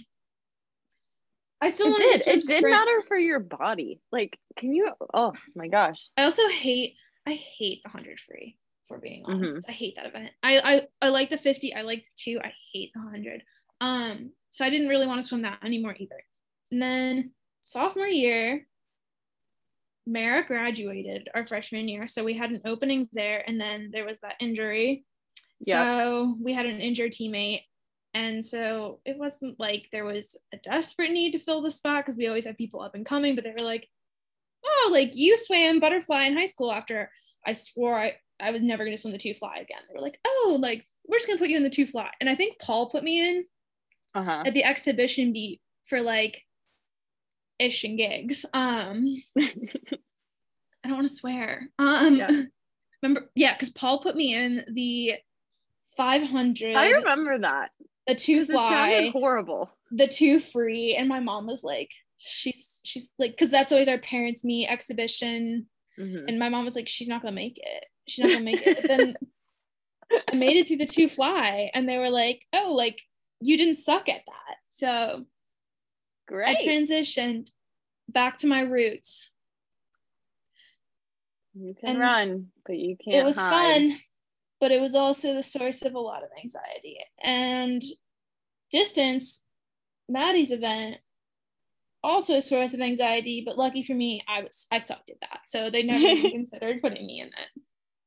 [1.62, 2.28] i still It wanted to did.
[2.38, 2.70] It did sprint.
[2.72, 4.02] matter for your body.
[4.12, 4.92] Like, can you?
[5.14, 6.10] Oh my gosh.
[6.18, 6.96] i also hate
[7.28, 9.70] i hate the 100 free for being honest Mm-hmm.
[9.70, 12.52] i hate that event I, I i like the 50 i like the two i
[12.74, 13.44] hate the 100
[13.80, 16.22] um so i didn't really want to swim that anymore either
[16.72, 18.68] and then sophomore year
[20.06, 24.18] Mara graduated our freshman year, so we had an opening there, and then there was
[24.22, 25.06] that injury.
[25.62, 25.78] Yep.
[25.78, 27.64] So we had an injured teammate,
[28.14, 32.18] and so it wasn't like there was a desperate need to fill the spot because
[32.18, 33.88] we always had people up and coming, but they were like,
[34.66, 37.10] "Oh, like you swam butterfly in high school." After
[37.46, 39.80] I swore I I was never going to swim the two fly again.
[39.88, 42.10] They were like, "Oh, like we're just going to put you in the two fly,"
[42.20, 43.46] and I think Paul put me in
[44.16, 44.44] Uh huh.
[44.46, 46.44] at the exhibition beat for like
[47.60, 48.46] ish and gigs.
[48.54, 51.70] Um, I don't want to swear.
[51.80, 52.28] Um, Yeah.
[53.02, 55.14] remember, yeah, because Paul put me in the
[55.98, 57.72] 500, I remember that.
[58.08, 59.70] the two fly, horrible.
[59.92, 63.98] the two free, and my mom was like, she's she's like, because that's always our
[64.00, 65.68] parents' meet exhibition,
[66.00, 66.26] Mhm.
[66.28, 67.86] and my mom was like, she's not gonna make it.
[68.08, 68.78] She's not gonna make it.
[68.82, 69.16] But then
[70.32, 73.02] I made it through the two fly, and they were like, oh, like
[73.42, 74.56] you didn't suck at that.
[74.72, 75.26] So
[76.32, 77.50] I transitioned
[78.10, 79.32] back to my roots.
[81.54, 83.18] you can and run, but you can't.
[83.18, 83.52] it was hide.
[83.52, 84.00] fun,
[84.60, 86.98] but it was also the source of a lot of anxiety.
[87.22, 87.84] And
[88.72, 89.44] distance,
[90.10, 90.98] Mattie's event,
[92.04, 95.42] also a source of anxiety, but lucky for me, I was I sucked at that.
[95.48, 97.64] So they never even considered putting me in it.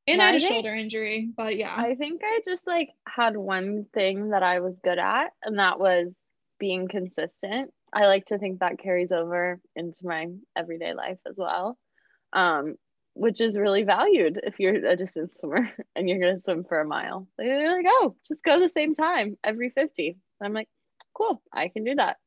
[0.09, 1.73] And I had a shoulder injury, but yeah.
[1.75, 5.79] I think I just like had one thing that I was good at, and that
[5.79, 6.15] was
[6.59, 7.71] being consistent.
[7.93, 11.77] I like to think that carries over into my everyday life as well,
[12.33, 12.75] um,
[13.13, 16.85] which is really valued if you're a distance swimmer and you're gonna swim for a
[16.85, 17.27] mile.
[17.37, 20.17] They're like, oh, just go the same time every 50.
[20.41, 20.69] I'm like,
[21.13, 22.17] cool, I can do that.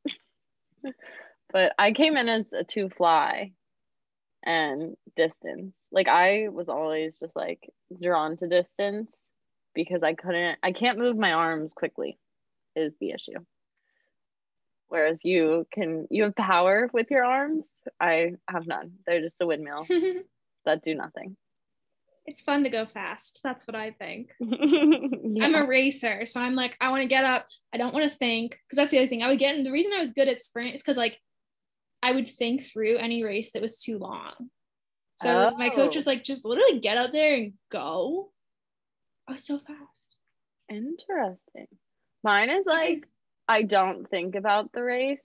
[1.52, 3.52] but I came in as a two fly
[4.44, 5.74] and distance.
[5.92, 7.70] Like I was always just like
[8.02, 9.10] drawn to distance
[9.74, 12.18] because I couldn't I can't move my arms quickly
[12.74, 13.38] is the issue.
[14.90, 17.70] Whereas you can you have power with your arms.
[18.00, 18.92] I have none.
[19.06, 19.86] They're just a windmill
[20.66, 21.36] that do nothing.
[22.26, 23.40] it's fun to go fast.
[23.42, 24.30] That's what I think.
[25.32, 25.44] Yeah.
[25.44, 27.46] I'm a racer, so I'm like, I want to get up.
[27.72, 29.22] I don't want to think because that's the other thing.
[29.22, 29.62] I would get in.
[29.62, 31.20] The reason I was good at sprint is because like
[32.02, 34.32] I would think through any race that was too long.
[35.14, 35.98] So if my coach Oh.
[35.98, 38.32] was like, just literally get out there and go.
[39.28, 40.16] I was so fast.
[40.68, 41.68] Interesting.
[42.24, 43.06] Mine is like
[43.50, 45.20] I don't think about the race.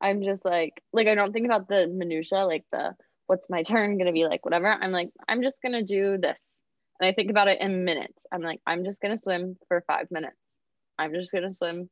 [0.00, 2.94] I'm just like like I don't think about the minutia, like the
[3.26, 4.68] what's my turn gonna be like, whatever.
[4.68, 6.40] I'm like, I'm just gonna do this.
[7.00, 8.16] And I think about it in minutes.
[8.30, 10.36] I'm like, I'm just gonna swim for five minutes.
[11.00, 11.90] I'm just gonna swim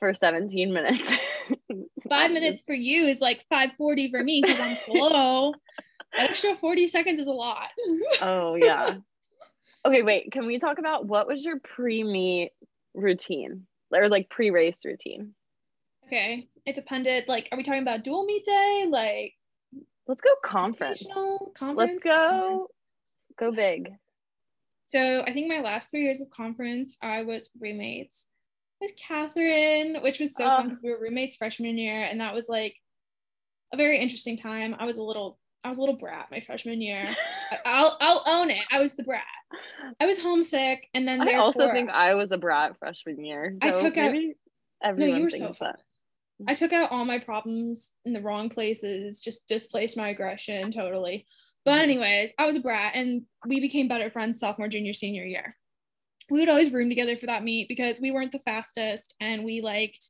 [0.00, 1.12] for 17 minutes.
[2.08, 5.54] 5 minutes for you is like 540 for me because I'm slow.
[6.12, 7.68] Extra 40 seconds is a lot.
[8.20, 8.96] oh yeah.
[9.86, 10.32] Okay, wait.
[10.32, 12.50] Can we talk about what was your pre-meet
[12.94, 13.68] routine?
[13.92, 15.34] Or like pre-race routine?
[16.06, 16.48] okay.
[16.66, 17.24] It depended.
[17.26, 18.86] Like, are we talking about dual meet day?
[18.88, 19.34] Like
[20.06, 21.04] Let's go conference.
[21.56, 21.76] conference?
[21.76, 22.68] Let's go
[23.38, 23.88] go big.
[24.86, 28.26] So I think my last three years of conference, I was roommates
[28.80, 30.68] with Catherine, which was so fun Oh.
[30.68, 32.76] because we were roommates freshman year, and that was like
[33.72, 34.74] a very interesting time.
[34.78, 37.06] I was a little, I was a little brat my freshman year.
[37.50, 38.62] I- I'll, I'll own it.
[38.70, 39.22] I was the brat.
[40.00, 43.56] I was homesick, and then I also think I was a brat freshman year.
[43.62, 44.34] I so took out- maybe
[45.12, 45.74] you were so fun.
[46.48, 51.26] I took out all my problems in the wrong places, just displaced my aggression totally.
[51.64, 51.82] But Mhm.
[51.82, 55.56] anyways, I was a brat and we became better friends sophomore, junior, senior year.
[56.30, 59.60] We would always room together for that meet because we weren't the fastest and we
[59.60, 60.08] liked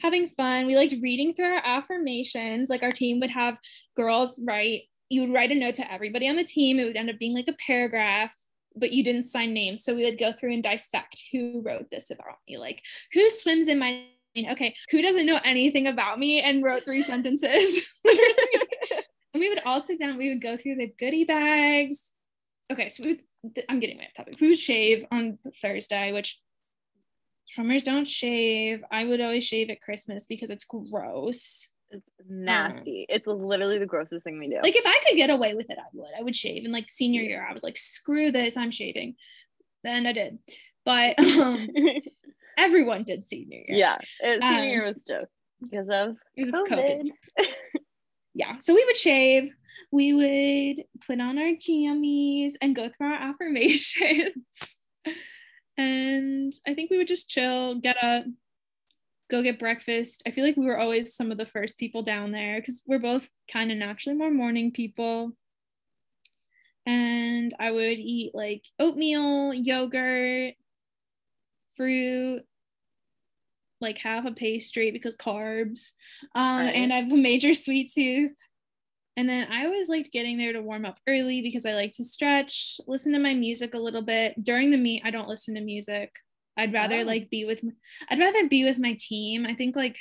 [0.00, 0.66] having fun.
[0.66, 2.70] We liked reading through our affirmations.
[2.70, 3.58] Like our team would have
[3.96, 6.78] girls write, you would write a note to everybody on the team.
[6.78, 8.32] It would end up being like a paragraph,
[8.76, 9.84] but you didn't sign names.
[9.84, 12.58] So we would go through and dissect who wrote this about me.
[12.58, 12.82] Like
[13.12, 14.04] who swims in my
[14.52, 17.86] okay, who doesn't know anything about me and wrote three sentences?
[19.34, 22.10] And we would all sit down, we would go through the goodie bags.
[22.72, 24.40] Okay, so we would, I'm getting my topic.
[24.40, 26.40] We would shave on Thursday, which
[27.58, 28.84] swimmers don't shave.
[28.92, 31.68] I would always shave at Christmas because it's gross.
[31.90, 33.04] It's nasty.
[33.08, 34.60] It's literally the grossest thing we do.
[34.62, 36.10] Like if I could get away with it, I would.
[36.16, 36.62] I would shave.
[36.64, 39.16] And like senior year, I was like, screw this, I'm shaving.
[39.82, 40.38] Then I did.
[40.84, 41.68] But um,
[42.56, 43.76] everyone did senior year.
[43.76, 45.28] yeah, it, senior year Um, was joke
[45.60, 47.10] because of It was COVID.
[47.40, 47.46] COVID.
[48.34, 49.50] yeah so we would shave
[49.90, 54.76] we would put on our jammies and go through our affirmations
[55.78, 58.24] and i think we would just chill get up
[59.30, 62.32] go get breakfast i feel like we were always some of the first people down
[62.32, 65.32] there because we're both kind of naturally more morning people
[66.84, 70.54] and i would eat like oatmeal yogurt
[71.76, 72.42] fruit
[73.80, 75.92] like half a pastry because carbs
[76.34, 76.74] um, Right.
[76.74, 78.32] and I have a major sweet tooth.
[79.18, 82.04] And then I always liked getting there to warm up early because I like to
[82.04, 84.40] stretch, listen to my music a little bit.
[84.44, 86.12] During the meet, I don't listen to music.
[86.56, 87.02] I'd rather Oh.
[87.02, 87.64] like be with
[88.08, 89.44] I'd rather be with my team.
[89.44, 89.96] I think like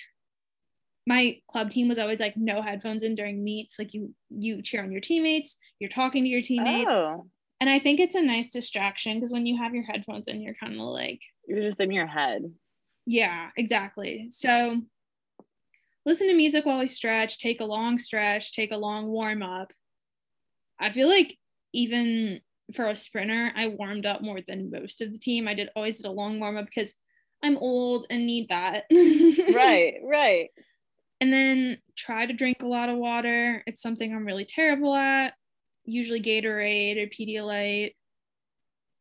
[1.08, 3.80] my club team was always like no headphones in during meets.
[3.80, 6.92] Like you you cheer on your teammates, you're talking to your teammates.
[6.92, 7.28] Oh,
[7.60, 10.54] And I think it's a nice distraction because when you have your headphones in, you're
[10.54, 12.54] kind of like you're just in your head.
[13.06, 14.28] yeah, exactly.
[14.30, 14.82] So
[16.08, 19.74] listen to music while we stretch, take a long stretch, take a long warm up.
[20.80, 21.38] I feel like
[21.74, 22.40] even
[22.74, 25.50] for a sprinter, I warmed up more than most of the team.
[25.50, 26.96] I did always did a long warm up because
[27.44, 28.86] I'm old and need that.
[29.54, 30.50] Right, right.
[31.20, 33.64] And then try to drink a lot of water.
[33.68, 35.34] It's something I'm really terrible at.
[35.84, 37.96] Usually Gatorade or Pedialyte.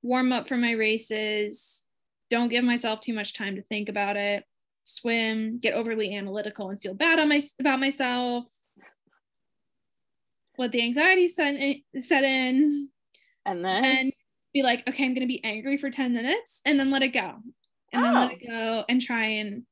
[0.02, 1.84] Warm up for my races.
[2.30, 4.44] Don't give myself too much time to think about it.
[4.88, 8.44] Swim, get overly analytical and feel bad on my about myself.
[10.58, 12.88] Let the anxiety set in, set in
[13.44, 14.12] And then and
[14.54, 17.34] be like, okay, I'm gonna be angry for 10 minutes and then let it go.
[17.92, 18.34] And then let Oh.
[18.34, 19.64] it go and try and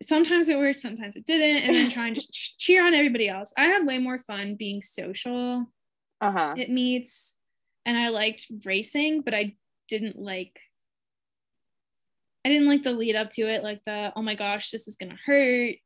[0.00, 3.52] sometimes it worked, sometimes it didn't, and then try and just cheer on everybody else.
[3.58, 5.66] I had way more fun being social
[6.20, 6.54] uh-huh.
[6.56, 7.36] at meets
[7.84, 9.56] and I liked racing, but I
[9.88, 10.60] didn't like
[12.44, 14.96] I didn't like the lead up to it, like the oh my gosh, this is
[14.96, 15.76] gonna hurt.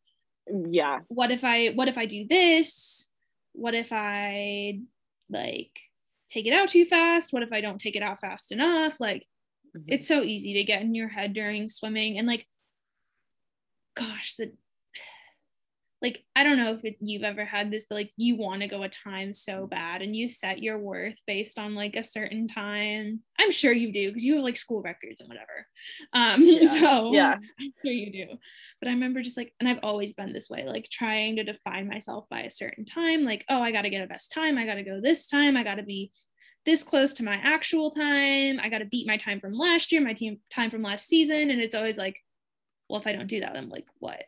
[0.70, 1.00] Yeah.
[1.08, 3.10] What if I what if I do this?
[3.52, 4.80] What if I
[5.30, 5.78] like
[6.28, 7.32] take it out too fast?
[7.32, 9.00] What if I don't take it out fast enough?
[9.00, 9.26] Like
[9.76, 9.84] Mhm.
[9.88, 12.46] it's so easy to get in your head during swimming and like
[13.96, 14.52] gosh the
[16.04, 18.68] like I don't know if it, you've ever had this, but like you want to
[18.68, 22.46] go a time so bad and you set your worth based on like a certain
[22.46, 23.20] time.
[23.40, 25.66] I'm sure you do because you have like school records and whatever.
[26.12, 26.78] Um, yeah.
[26.78, 28.36] so yeah, I'm sure you do.
[28.82, 31.88] But I remember just like, and I've always been this way, like trying to define
[31.88, 33.24] myself by a certain time.
[33.24, 34.58] Like, oh, I got to get a best time.
[34.58, 35.56] I got to go this time.
[35.56, 36.12] I got to be
[36.66, 38.60] this close to my actual time.
[38.60, 41.48] I got to beat my time from last year, my team time from last season.
[41.48, 42.20] And it's always like,
[42.90, 44.22] well, if I don't do that, I'm like, what?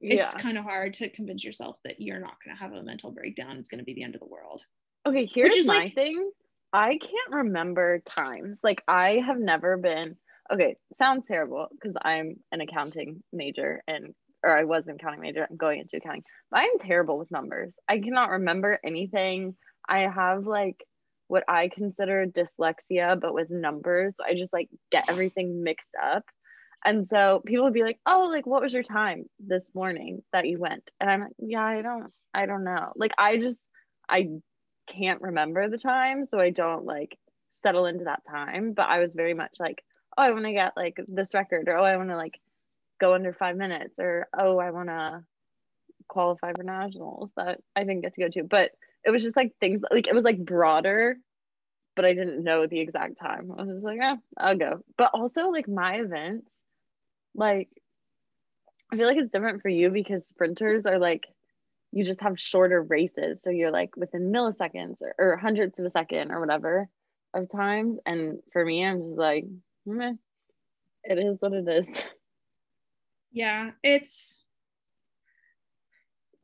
[0.00, 0.40] It's yeah.
[0.40, 3.56] kind of hard to convince yourself that you're not going to have a mental breakdown.
[3.56, 4.64] It's going to be the end of the world.
[5.06, 6.30] Okay, here's my like, thing.
[6.72, 8.60] I can't remember times.
[8.62, 10.16] Like I have never been
[10.52, 15.46] okay, sounds terrible because I'm an accounting major and or I was an accounting major.
[15.48, 16.22] I'm going into accounting.
[16.50, 17.74] But I'm terrible with numbers.
[17.88, 19.56] I cannot remember anything.
[19.88, 20.76] I have like
[21.26, 24.14] what I consider dyslexia, but with numbers.
[24.24, 26.24] I just like get everything mixed up.
[26.84, 30.46] And so people would be like, "Oh, like what was your time this morning that
[30.48, 32.92] you went?" And I'm like, "Yeah, I don't I don't know.
[32.96, 33.58] Like I just
[34.08, 34.28] I
[34.88, 37.18] can't remember the time, so I don't like
[37.62, 39.84] settle into that time, but I was very much like,
[40.16, 42.40] "Oh, I want to get like this record or oh, I want to like
[43.00, 45.24] go under 5 minutes or oh, I want to
[46.08, 48.72] qualify for nationals that I didn't get to go to." But
[49.04, 51.18] it was just like things like it was like broader
[51.96, 53.50] but I didn't know the exact time.
[53.52, 54.82] I was just like, yeah, I'll go.
[54.96, 56.60] But also like my events,
[57.38, 57.68] like
[58.92, 61.26] I feel like it's different for you because sprinters are like
[61.92, 63.40] you just have shorter races.
[63.42, 66.88] So you're like within milliseconds or, or hundredths of a second or whatever
[67.34, 67.98] of times.
[68.04, 69.46] And for me, I'm just like,
[69.86, 70.12] Meh.
[71.04, 71.88] it is what it is.
[73.30, 74.42] Yeah, it's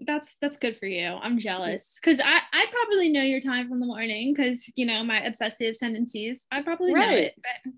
[0.00, 1.06] that's that's good for you.
[1.06, 5.02] I'm jealous because I I probably know your time from the morning because you know
[5.02, 6.46] my obsessive tendencies.
[6.52, 7.10] I probably right.
[7.10, 7.72] know it, but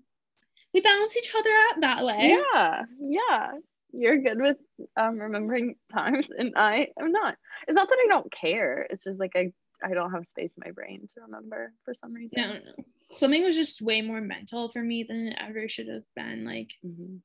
[0.77, 2.37] we balance each other out that way.
[2.53, 3.51] Yeah, yeah.
[3.91, 4.57] You're good with
[4.95, 7.35] um, remembering times, and I am not.
[7.67, 8.85] It's not that I don't care.
[8.91, 9.51] It's just like I
[9.83, 12.33] I don't have space in my brain to remember for some reason.
[12.37, 12.83] No, no.
[13.11, 16.45] Swimming was just way more mental for me than it ever should have been.
[16.45, 17.17] Like mm-hmm.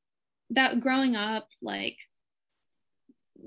[0.50, 1.98] that growing up, like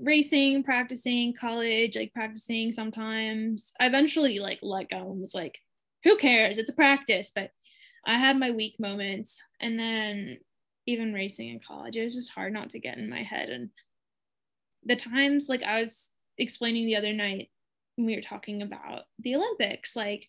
[0.00, 3.72] racing, practicing, college, like practicing sometimes.
[3.80, 5.58] I eventually like let go and was like,
[6.04, 6.58] who cares?
[6.58, 7.32] It's a practice.
[7.34, 7.50] But
[8.06, 9.42] I had my weak moments.
[9.60, 10.38] And then
[10.86, 13.48] even racing in college, it was just hard not to get in my head.
[13.48, 13.70] And
[14.84, 17.50] the times, like I was explaining the other night
[17.96, 20.28] when we were talking about the Olympics, like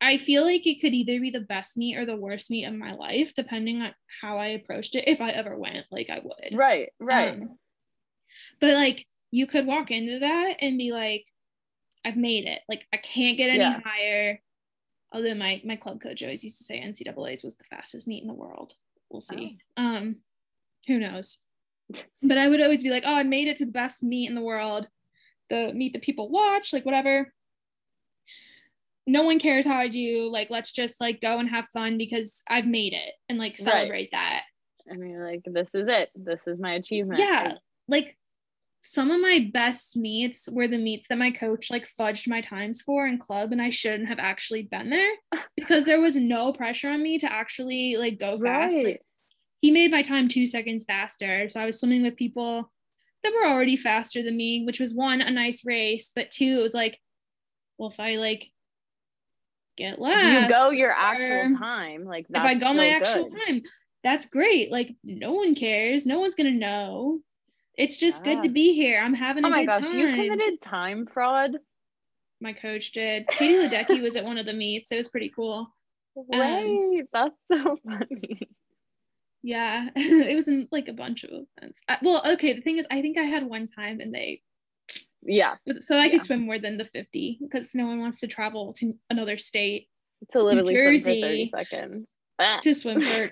[0.00, 2.74] I feel like it could either be the best meet or the worst meet of
[2.74, 5.08] my life, depending on how I approached it.
[5.08, 6.56] If I ever went, like I would.
[6.56, 7.34] Right, right.
[7.34, 7.58] Um,
[8.60, 11.24] but like you could walk into that and be like,
[12.04, 12.60] I've made it.
[12.68, 13.80] Like I can't get any yeah.
[13.84, 14.40] higher.
[15.12, 18.28] Although my my club coach always used to say NCAA's was the fastest meet in
[18.28, 18.74] the world.
[19.10, 19.58] We'll see.
[19.76, 19.82] Oh.
[19.82, 20.22] Um,
[20.86, 21.38] who knows?
[22.22, 24.34] But I would always be like, oh, I made it to the best meet in
[24.34, 24.88] the world,
[25.50, 27.32] the meet that people watch, like whatever.
[29.06, 30.28] No one cares how I do.
[30.32, 34.10] Like, let's just like go and have fun because I've made it and like celebrate
[34.12, 34.12] right.
[34.12, 34.42] that.
[34.90, 36.10] I mean, like, this is it.
[36.16, 37.20] This is my achievement.
[37.20, 37.54] Yeah.
[37.86, 38.16] Like
[38.86, 42.80] some of my best meets were the meets that my coach like fudged my times
[42.80, 45.12] for in club and I shouldn't have actually been there
[45.56, 48.74] because there was no pressure on me to actually like go fast.
[48.74, 48.84] Right.
[48.84, 49.02] Like,
[49.60, 51.48] he made my time two seconds faster.
[51.48, 52.70] So I was swimming with people
[53.24, 56.62] that were already faster than me, which was one, a nice race, but two, it
[56.62, 57.00] was like,
[57.78, 58.50] well, if I like
[59.76, 62.04] get last, you go your actual time.
[62.04, 63.38] Like if I go my actual good.
[63.46, 63.62] time,
[64.04, 64.70] that's great.
[64.70, 66.06] Like no one cares.
[66.06, 67.20] No one's gonna know.
[67.76, 68.34] It's just yeah.
[68.34, 69.00] good to be here.
[69.00, 69.98] I'm having a oh my gosh, time.
[69.98, 71.52] you committed time fraud.
[72.40, 73.28] My coach did.
[73.28, 74.92] Katie Ledecky was at one of the meets.
[74.92, 75.72] It was pretty cool.
[76.32, 78.48] Right, um, that's so funny.
[79.42, 81.80] Yeah, it was in like a bunch of events.
[81.88, 82.54] I, well, okay.
[82.54, 84.42] The thing is, I think I had one time, and they.
[85.22, 85.56] Yeah.
[85.80, 88.94] So I could swim more than the fifty because no one wants to travel to
[89.10, 89.88] another state.
[90.30, 92.06] To literally Jersey, swim for thirty seconds.
[92.62, 93.30] To swim for.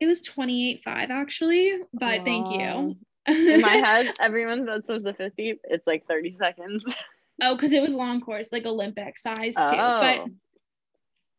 [0.00, 2.24] It was twenty eight five actually, but Aww.
[2.24, 6.84] thank you in my head, everyone that swims the 50, it's like 30 seconds.
[7.42, 9.62] Oh, because it was long course, like Olympic size too.
[9.62, 10.00] Oh.
[10.00, 10.26] But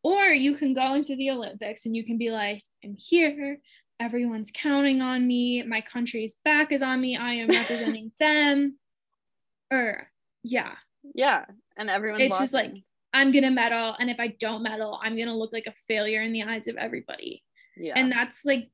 [0.04, 3.58] or you can go into the Olympics and you can be like, I'm here.
[4.00, 5.64] Everyone's counting on me.
[5.64, 7.18] My country's back is on me.
[7.18, 8.78] I am representing them.
[9.72, 10.08] Or
[10.44, 10.76] yeah.
[11.16, 11.46] Yeah.
[11.78, 12.44] And everyone's it's watching.
[12.44, 12.72] just like
[13.14, 13.96] I'm gonna medal.
[14.00, 16.78] And if I don't medal, I'm gonna look like a failure in the eyes of
[16.78, 17.44] everybody.
[17.76, 17.94] Yeah.
[17.96, 18.70] And that's like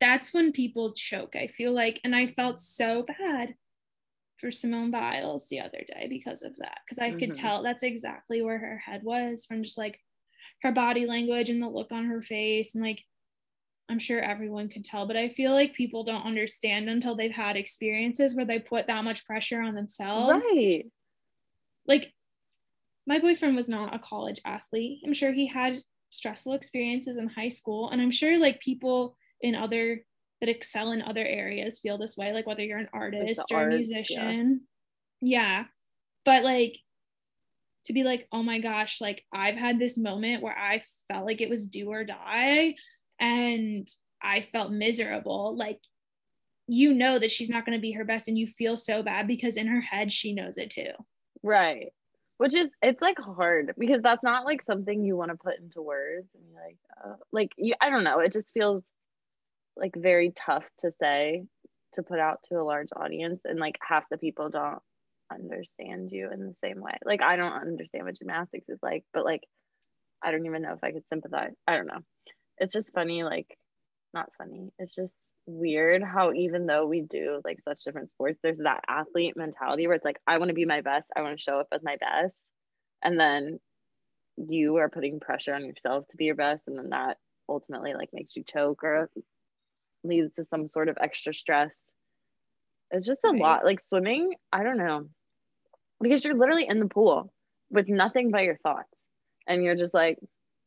[0.00, 2.00] that's when people choke, I feel like.
[2.04, 3.54] And I felt so bad
[4.38, 6.78] for Simone Biles the other day because of that.
[6.84, 7.18] Because I mm-hmm.
[7.18, 10.00] could tell that's exactly where her head was from just like
[10.62, 12.74] her body language and the look on her face.
[12.74, 13.04] And like
[13.88, 17.56] I'm sure everyone could tell, but I feel like people don't understand until they've had
[17.56, 20.44] experiences where they put that much pressure on themselves.
[20.52, 20.86] Right.
[21.86, 22.12] Like
[23.06, 25.02] my boyfriend was not a college athlete.
[25.06, 25.78] I'm sure he had
[26.10, 30.04] stressful experiences in high school and I'm sure like people in other
[30.40, 33.74] that excel in other areas feel this way like whether you're an artist or arts,
[33.74, 34.60] a musician.
[35.20, 35.40] Yeah.
[35.40, 35.64] yeah.
[36.24, 36.78] But like
[37.86, 41.40] to be like, "Oh my gosh, like I've had this moment where I felt like
[41.40, 42.74] it was do or die
[43.18, 43.88] and
[44.22, 45.56] I felt miserable.
[45.56, 45.80] Like,
[46.66, 49.26] you know that she's not going to be her best, and you feel so bad
[49.26, 50.90] because in her head, she knows it too.
[51.42, 51.92] Right.
[52.38, 55.80] Which is, it's like hard because that's not like something you want to put into
[55.80, 58.18] words and you're like, uh, like, you, I don't know.
[58.18, 58.82] It just feels
[59.76, 61.44] like very tough to say
[61.94, 64.78] to put out to a large audience and like half the people don't
[65.32, 66.96] understand you in the same way.
[67.04, 69.42] Like i don't understand what gymnastics is like but like
[70.22, 72.00] i don't even know if i could sympathize i don't know.
[72.58, 73.56] It's just funny like
[74.14, 75.14] not funny it's just
[75.46, 79.94] weird how even though we do like such different sports there's that athlete mentality where
[79.94, 81.96] it's like i want to be my best i want to show up as my
[81.96, 82.42] best
[83.04, 83.60] and then
[84.36, 87.18] you are putting pressure on yourself to be your best and then that
[87.48, 89.08] ultimately like makes you choke or
[90.06, 91.84] leads to some sort of extra stress
[92.90, 93.40] it's just a right.
[93.40, 95.06] lot like swimming i don't know
[96.00, 97.32] because you're literally in the pool
[97.70, 99.04] with nothing but your thoughts
[99.46, 100.18] and you're just like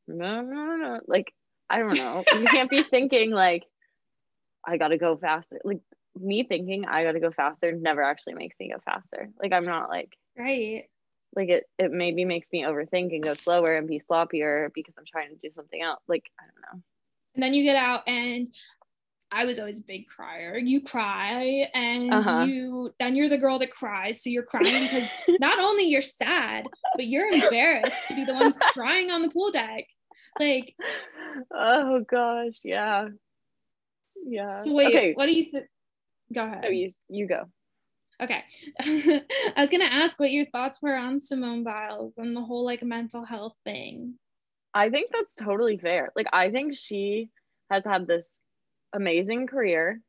[0.08, 1.34] no no no like
[1.70, 2.24] I don't know.
[2.34, 3.64] You can't be thinking like,
[4.66, 5.60] I gotta go faster.
[5.64, 5.80] Like
[6.20, 9.30] me thinking I gotta go faster never actually makes me go faster.
[9.42, 10.86] Like I'm not like right.
[11.36, 15.06] Like it it maybe makes me overthink and go slower and be sloppier because I'm
[15.06, 16.02] trying to do something else.
[16.08, 16.84] Like I don't know.
[17.36, 18.50] And then you get out and
[19.32, 20.58] I was always a big crier.
[20.58, 22.46] You cry and uh-huh.
[22.48, 24.24] you then you're the girl that cries.
[24.24, 25.10] So you're crying because
[25.40, 29.52] not only you're sad, but you're embarrassed to be the one crying on the pool
[29.52, 29.86] deck.
[30.40, 30.76] Like
[31.54, 32.60] oh gosh.
[32.64, 33.10] Yeah.
[34.26, 34.58] Yeah.
[34.60, 35.14] So wait okay.
[35.14, 35.66] what do you think
[36.34, 36.64] go ahead.
[36.66, 37.44] Oh you you go.
[38.22, 38.44] Okay.
[38.82, 39.24] I
[39.58, 43.24] was gonna ask what your thoughts were on simone biles and the whole like mental
[43.24, 44.16] health thing.
[44.74, 46.12] I think that's totally fair.
[46.16, 47.30] Like i think she
[47.70, 48.28] has had this
[48.94, 50.02] amazing career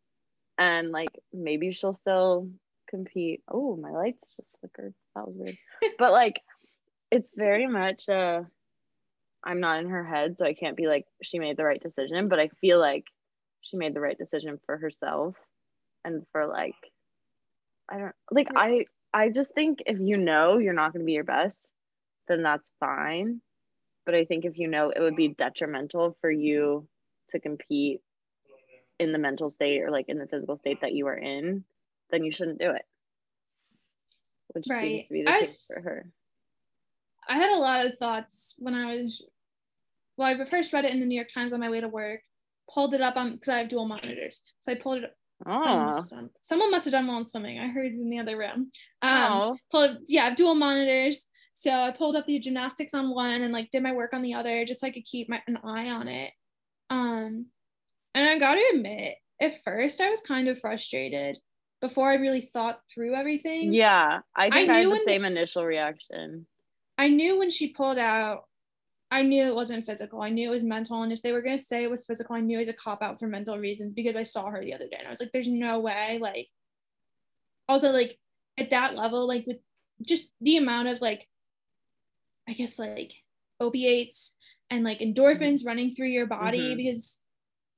[0.58, 2.48] and like maybe she'll still
[2.88, 3.42] compete.
[3.48, 4.94] Oh my lights just flickered.
[5.14, 5.56] That was weird.
[5.98, 6.40] But like
[7.10, 8.42] it's very much uh
[9.42, 12.28] I'm not in her head, so I can't be like she made the right decision,
[12.28, 13.06] but I feel like
[13.62, 15.36] she made the right decision for herself
[16.04, 16.76] and for like
[17.88, 21.12] I don't like I I just think if you know you're not going to be
[21.12, 21.68] your best,
[22.28, 23.40] then that's fine.
[24.06, 26.86] But I think if you know it would be detrimental for you
[27.30, 28.00] to compete
[29.00, 31.64] in the mental state or like in the physical state that you are in,
[32.10, 32.84] then you shouldn't do it.
[34.48, 34.82] Which right.
[34.82, 36.06] seems to be the I case for her.
[37.28, 39.22] I had a lot of thoughts when I was,
[40.16, 42.20] well, I first read it in the New York Times on my way to work,
[42.72, 44.42] pulled it up on, because I have dual monitors.
[44.60, 45.62] So I pulled it Oh.
[45.62, 46.10] Someone, must
[46.42, 47.58] someone must have done while swimming.
[47.58, 48.70] I heard in the other room.
[49.02, 49.56] Um, oh.
[49.70, 51.26] pulled, yeah, I have dual monitors.
[51.54, 54.34] So I pulled up the gymnastics on one and like did my work on the
[54.34, 56.32] other just so I could keep my, an eye on it.
[56.90, 57.46] Um,
[58.14, 61.38] and I got to admit, at first I was kind of frustrated
[61.80, 63.72] before I really thought through everything.
[63.72, 66.46] Yeah, I think I, I had the same initial reaction.
[66.98, 68.44] I knew when she pulled out,
[69.10, 70.20] I knew it wasn't physical.
[70.20, 71.02] I knew it was mental.
[71.02, 72.74] And if they were going to say it was physical, I knew it was a
[72.74, 75.20] cop out for mental reasons because I saw her the other day and I was
[75.20, 76.18] like, there's no way.
[76.20, 76.48] Like,
[77.68, 78.18] also, like,
[78.58, 79.56] at that level, like, with
[80.06, 81.26] just the amount of, like,
[82.48, 83.14] I guess, like,
[83.60, 84.34] opiates
[84.70, 86.76] and like endorphins running through your body mm-hmm.
[86.76, 87.18] because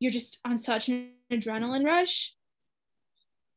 [0.03, 2.35] you're just on such an adrenaline rush.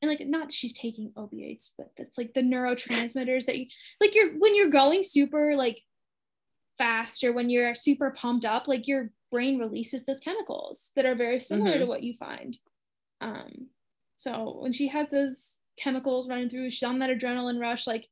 [0.02, 3.66] And like not she's taking opiates but that's like the neurotransmitters that you
[4.00, 5.82] like you're when you're going super like
[6.78, 11.16] fast or when you're super pumped up like your brain releases those chemicals that are
[11.16, 11.80] very similar mm-hmm.
[11.80, 12.60] to what you find.
[13.22, 13.70] Um
[14.14, 18.08] so when she has those chemicals running through she's on that adrenaline rush like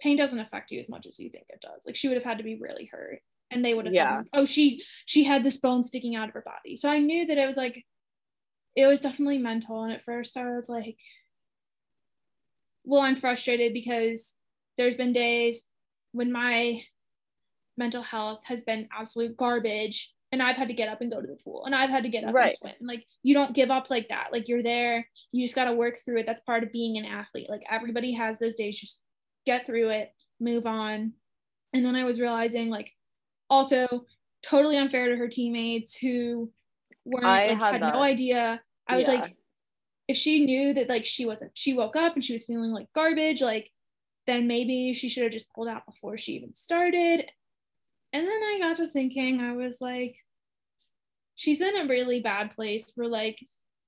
[0.00, 1.86] pain doesn't affect you as much as you think it does.
[1.86, 3.20] Like she would have had to be really hurt
[3.50, 6.44] and they would have yeah oh she she had this bone sticking out of her
[6.44, 7.84] body so i knew that it was like
[8.76, 9.82] it was definitely mental.
[9.82, 10.98] And at first I was like,
[12.84, 14.34] well, I'm frustrated because
[14.76, 15.64] there's been days
[16.12, 16.82] when my
[17.78, 21.26] mental health has been absolute garbage and I've had to get up and go to
[21.26, 22.50] the pool and I've had to get up right.
[22.50, 22.74] and swim.
[22.82, 24.28] Like you don't give up like that.
[24.30, 26.26] Like you're there, you just got to work through it.
[26.26, 27.48] That's part of being an athlete.
[27.48, 29.00] Like everybody has those days, just
[29.46, 31.14] get through it, move on.
[31.72, 32.92] And then I was realizing like
[33.48, 34.04] also
[34.42, 36.50] totally unfair to her teammates who
[37.04, 39.14] weren't like, had, had no idea I was yeah.
[39.14, 39.36] like,
[40.08, 42.92] if she knew that like she wasn't, she woke up and she was feeling like
[42.94, 43.70] garbage, like
[44.26, 47.28] then maybe she should have just pulled out before she even started.
[48.12, 50.16] And then I got to thinking, I was like,
[51.34, 53.38] she's in a really bad place where like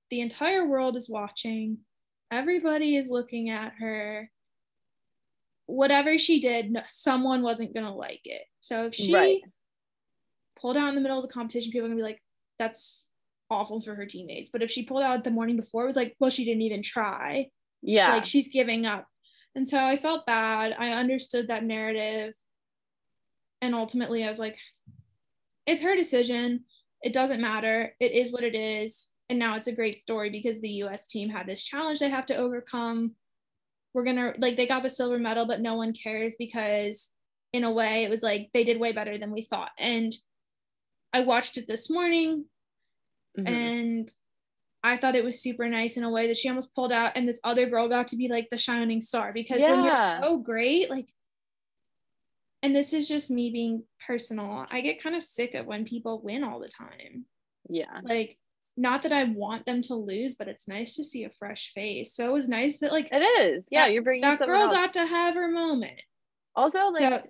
[0.09, 1.79] the entire world is watching,
[2.31, 4.29] everybody is looking at her.
[5.69, 8.41] Whatever she did, someone wasn't gonna like it.
[8.59, 9.41] So if she right.
[10.59, 12.23] pulled out in the middle of the competition, people are gonna be like,
[12.57, 13.07] "That's
[13.51, 16.15] awful for her teammates." But if she pulled out the morning before, it was like,
[16.19, 17.51] "Well, she didn't even try."
[17.83, 19.07] Yeah, like she's giving up.
[19.53, 20.75] And so I felt bad.
[20.77, 22.33] I understood that narrative,
[23.61, 24.57] and ultimately, I was like,
[25.67, 26.65] "It's her decision.
[27.03, 27.95] It doesn't matter.
[27.99, 31.29] It is what it is." And now it's a great story because the US team
[31.29, 33.15] had this challenge they have to overcome.
[33.93, 37.09] We're to, like, they got the silver medal, but no one cares because,
[37.53, 39.71] in a way, it was like they did way better than we thought.
[39.77, 40.15] And
[41.11, 42.45] I watched it this morning
[43.37, 43.47] mm-hmm.
[43.47, 44.13] and
[44.83, 47.27] I thought it was super nice in a way that she almost pulled out, and
[47.27, 49.71] this other girl got to be like the shining star because yeah.
[49.71, 51.09] when you're so great, like,
[52.61, 56.21] and this is just me being personal, I get kind of sick of when people
[56.21, 57.25] win all the time.
[57.67, 57.99] Yeah.
[58.03, 58.37] Like,
[58.79, 62.13] not that I want them to lose, but it's nice to see a fresh face.
[62.13, 63.65] So it was nice that like it is.
[63.69, 64.73] Yeah, that, you're bringing that girl else.
[64.73, 66.01] got to have her moment.
[66.55, 67.25] Also, like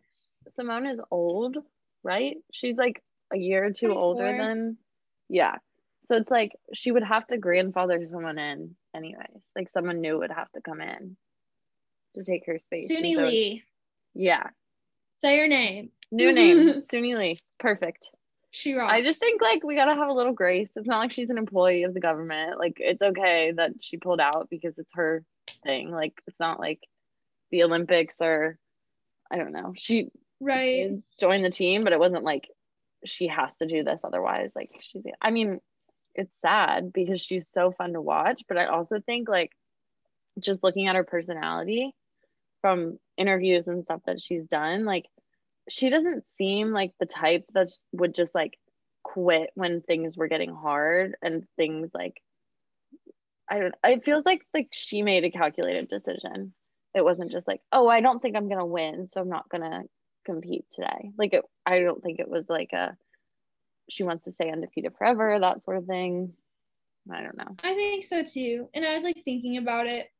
[0.56, 1.58] Simone is old,
[2.04, 2.38] right?
[2.54, 4.02] She's like a year or two 24.
[4.02, 4.78] older than
[5.28, 5.56] yeah.
[6.08, 9.42] So it's like she would have to grandfather someone in anyways.
[9.56, 11.18] Like someone new would have to come in
[12.16, 12.92] to take her space.
[12.92, 13.64] Suni so Lee.
[14.14, 14.48] Yeah.
[15.22, 15.90] Say your name.
[16.12, 16.84] New name.
[16.94, 17.40] Suni Lee.
[17.60, 18.10] Perfect.
[18.52, 18.92] She rocks.
[18.92, 20.72] I just think like we gotta have a little grace.
[20.76, 22.58] It's not like she's an employee of the government.
[22.58, 25.24] Like it's okay that she pulled out because it's her
[25.64, 25.92] thing.
[25.92, 26.80] Like it's not like
[27.52, 28.58] the Olympics or
[29.32, 29.74] I don't know.
[29.78, 32.48] She right joined the team, but it wasn't like
[33.06, 34.52] she has to do this otherwise.
[34.56, 35.60] Like she's I mean,
[36.16, 39.52] it's sad because she's so fun to watch, but I also think like
[40.40, 41.94] just looking at her personality
[42.62, 45.06] from interviews and stuff that she's done, like
[45.70, 48.58] she doesn't seem like the type that would just like
[49.04, 52.22] quit when things were getting hard and things like
[53.50, 56.54] I don't it feels like like she made a calculated decision.
[56.96, 59.84] It wasn't just like, oh, I don't think I'm gonna win, so I'm not gonna
[60.26, 61.12] compete today.
[61.18, 62.96] Like it I don't think it was like a
[63.90, 66.34] she wants to stay undefeated forever, that sort of thing.
[67.12, 67.56] I don't know.
[67.64, 68.70] I think so too.
[68.74, 70.12] And I was like thinking about it.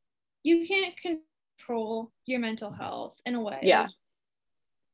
[0.42, 3.60] You can't control your mental health in a way.
[3.62, 3.86] Yeah.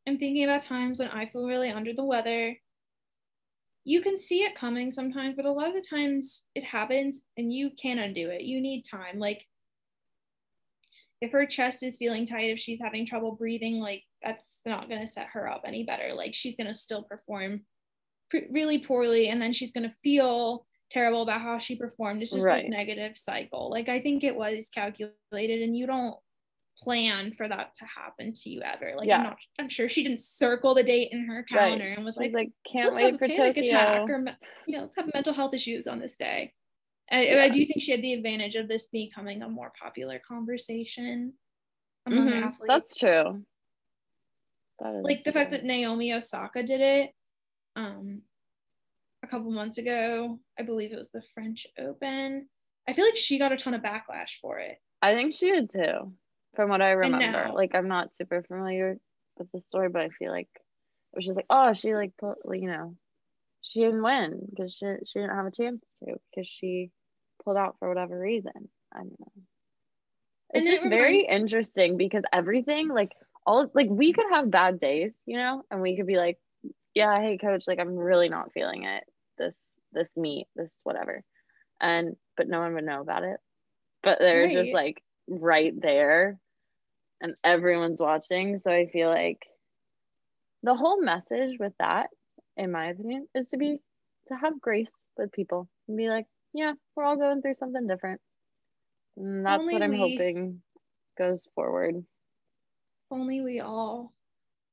[0.07, 2.57] I'm thinking about times when I feel really under the weather.
[3.85, 7.53] You can see it coming sometimes, but a lot of the times it happens and
[7.53, 8.43] you can't undo it.
[8.43, 9.19] You need time.
[9.19, 9.47] Like,
[11.21, 15.01] if her chest is feeling tight, if she's having trouble breathing, like, that's not going
[15.01, 16.15] to set her up any better.
[16.15, 17.63] Like, she's going to still perform
[18.31, 22.23] pre- really poorly and then she's going to feel terrible about how she performed.
[22.23, 22.61] It's just right.
[22.61, 23.71] this negative cycle.
[23.71, 26.17] Like, I think it was calculated and you don't
[26.83, 28.93] plan for that to happen to you ever.
[28.97, 29.19] Like yeah.
[29.19, 31.97] I'm not I'm sure she didn't circle the date in her calendar right.
[31.97, 33.63] and was like, like can't wait for Tokyo.
[33.63, 34.25] attack or
[34.67, 36.53] you know, let's have mental health issues on this day.
[37.09, 37.43] And yeah.
[37.43, 41.35] I do think she had the advantage of this becoming a more popular conversation
[42.05, 42.45] among mm-hmm.
[42.45, 42.67] athletes.
[42.69, 43.43] That's true.
[44.81, 47.11] That like the fact that Naomi Osaka did it
[47.75, 48.23] um
[49.23, 50.39] a couple months ago.
[50.59, 52.49] I believe it was the French Open.
[52.89, 54.77] I feel like she got a ton of backlash for it.
[55.03, 56.13] I think she did too
[56.57, 57.51] from what I remember.
[57.55, 58.99] Like I'm not super familiar
[59.39, 62.39] with the story, but I feel like it was just like, oh, she like put,
[62.51, 62.97] you know,
[63.61, 66.91] she didn't win because she she didn't have a chance to because she
[67.45, 68.69] pulled out for whatever reason.
[68.93, 69.33] I don't know.
[70.51, 73.13] It's and just it reminds- very interesting because everything like
[73.45, 76.39] all like we could have bad days, you know, and we could be like,
[76.95, 79.05] yeah, hey coach, like I'm really not feeling it.
[79.39, 79.61] This
[79.93, 81.23] this meet, this whatever.
[81.81, 83.39] And but no one would know about it.
[84.03, 84.57] But they're right.
[84.57, 86.39] just like right there
[87.21, 88.59] and everyone's watching.
[88.59, 89.43] So I feel like
[90.63, 92.09] the whole message with that,
[92.57, 93.79] in my opinion, is to be
[94.29, 98.21] to have grace with people and be like, yeah, we're all going through something different.
[99.17, 100.63] And that's only what I'm we, hoping
[101.17, 102.05] goes forward.
[103.11, 104.13] Only we all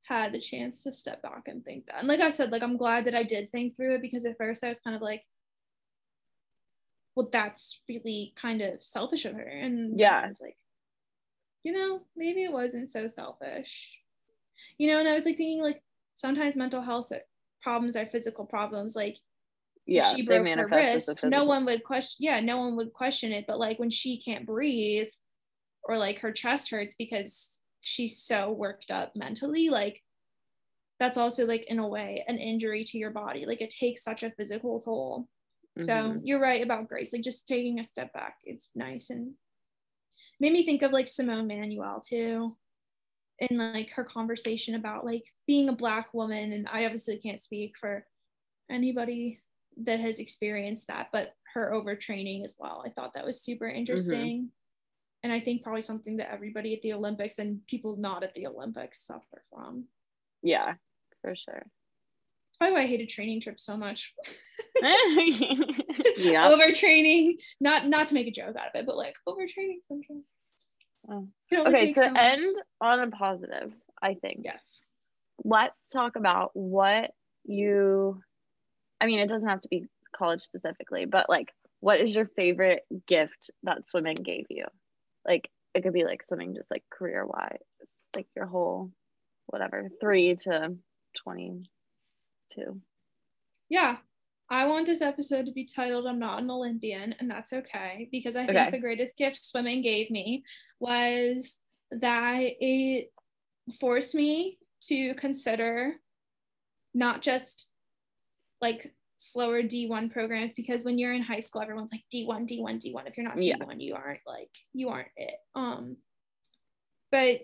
[0.04, 2.00] had the chance to step back and think that.
[2.00, 4.38] And like I said, like I'm glad that I did think through it because at
[4.38, 5.24] first I was kind of like,
[7.16, 9.44] well, that's really kind of selfish of her.
[9.44, 10.58] And yeah, I was like,
[11.64, 13.90] you know, maybe it wasn't so selfish.
[14.78, 15.82] You know, and I was like thinking like
[16.16, 17.12] sometimes mental health
[17.62, 18.96] problems are physical problems.
[18.96, 19.18] Like
[19.86, 23.46] yeah, she broke her wrist, no one would question yeah, no one would question it.
[23.48, 25.10] But like when she can't breathe
[25.84, 30.02] or like her chest hurts because she's so worked up mentally, like
[31.00, 33.46] that's also like in a way an injury to your body.
[33.46, 35.28] Like it takes such a physical toll.
[35.78, 35.86] Mm-hmm.
[35.86, 37.12] So you're right about Grace.
[37.12, 39.34] Like just taking a step back, it's nice and
[40.40, 42.52] made me think of like Simone Manuel too
[43.40, 47.76] in like her conversation about like being a black woman and I obviously can't speak
[47.80, 48.06] for
[48.70, 49.42] anybody
[49.78, 52.84] that has experienced that, but her overtraining as well.
[52.86, 54.38] I thought that was super interesting.
[54.38, 54.46] Mm-hmm.
[55.24, 58.48] And I think probably something that everybody at the Olympics and people not at the
[58.48, 59.86] Olympics suffer from.
[60.42, 60.74] Yeah,
[61.22, 61.66] for sure.
[62.64, 64.14] Probably why I hated training trips so much.
[64.82, 66.50] yeah.
[66.50, 70.24] Overtraining, not not to make a joke out of it, but like overtraining syndrome.
[71.10, 71.28] Oh.
[71.54, 74.44] Okay, to so end on a positive, I think.
[74.46, 74.80] Yes.
[75.44, 77.12] Let's talk about what
[77.44, 78.22] you
[79.02, 81.52] I mean, it doesn't have to be college specifically, but like
[81.82, 84.68] what is your favorite gift that swimming gave you?
[85.28, 87.58] Like it could be like swimming just like career wise,
[88.16, 88.90] like your whole
[89.48, 90.78] whatever, three to
[92.54, 92.82] 22.
[93.70, 93.98] Yeah.
[94.50, 98.36] I want this episode to be titled I'm Not an Olympian, and that's okay because
[98.36, 98.72] I think okay.
[98.72, 100.44] the greatest gift swimming gave me
[100.80, 101.58] was
[101.92, 103.12] that it
[103.80, 105.94] forced me to consider
[106.94, 107.70] not just
[108.62, 113.08] like slower D1 programs because when you're in high school, everyone's like D1, D1, D1.
[113.08, 113.56] If you're not D1, yeah.
[113.80, 115.36] you aren't like you aren't it.
[115.56, 115.96] Um,
[117.12, 117.42] but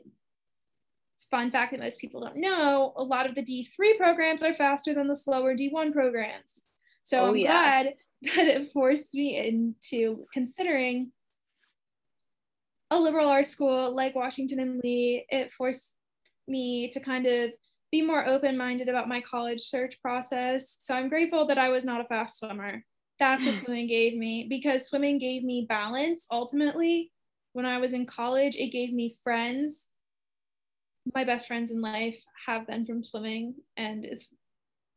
[1.26, 4.94] fun fact that most people don't know, a lot of the D3 programs are faster
[4.94, 6.64] than the slower D1 programs.
[7.04, 7.48] So oh, I'm yeah.
[7.48, 7.94] glad
[8.36, 11.12] that it forced me into considering
[12.92, 15.26] a liberal arts school like Washington and Lee.
[15.30, 15.94] It forced
[16.48, 17.52] me to kind of
[17.92, 20.78] be more open minded about my college search process.
[20.80, 22.84] So I'm grateful that I was not a fast swimmer.
[23.20, 27.12] That's what swimming gave me because swimming gave me balance ultimately.
[27.54, 29.89] When I was in college, it gave me friends.
[31.14, 34.30] My best friends in life have been from swimming, and it's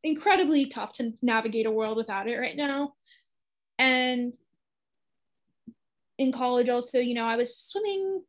[0.04, 2.94] incredibly tough to navigate a world without it right now.
[3.78, 4.34] And
[6.18, 8.22] in college, also, you know, I was swimming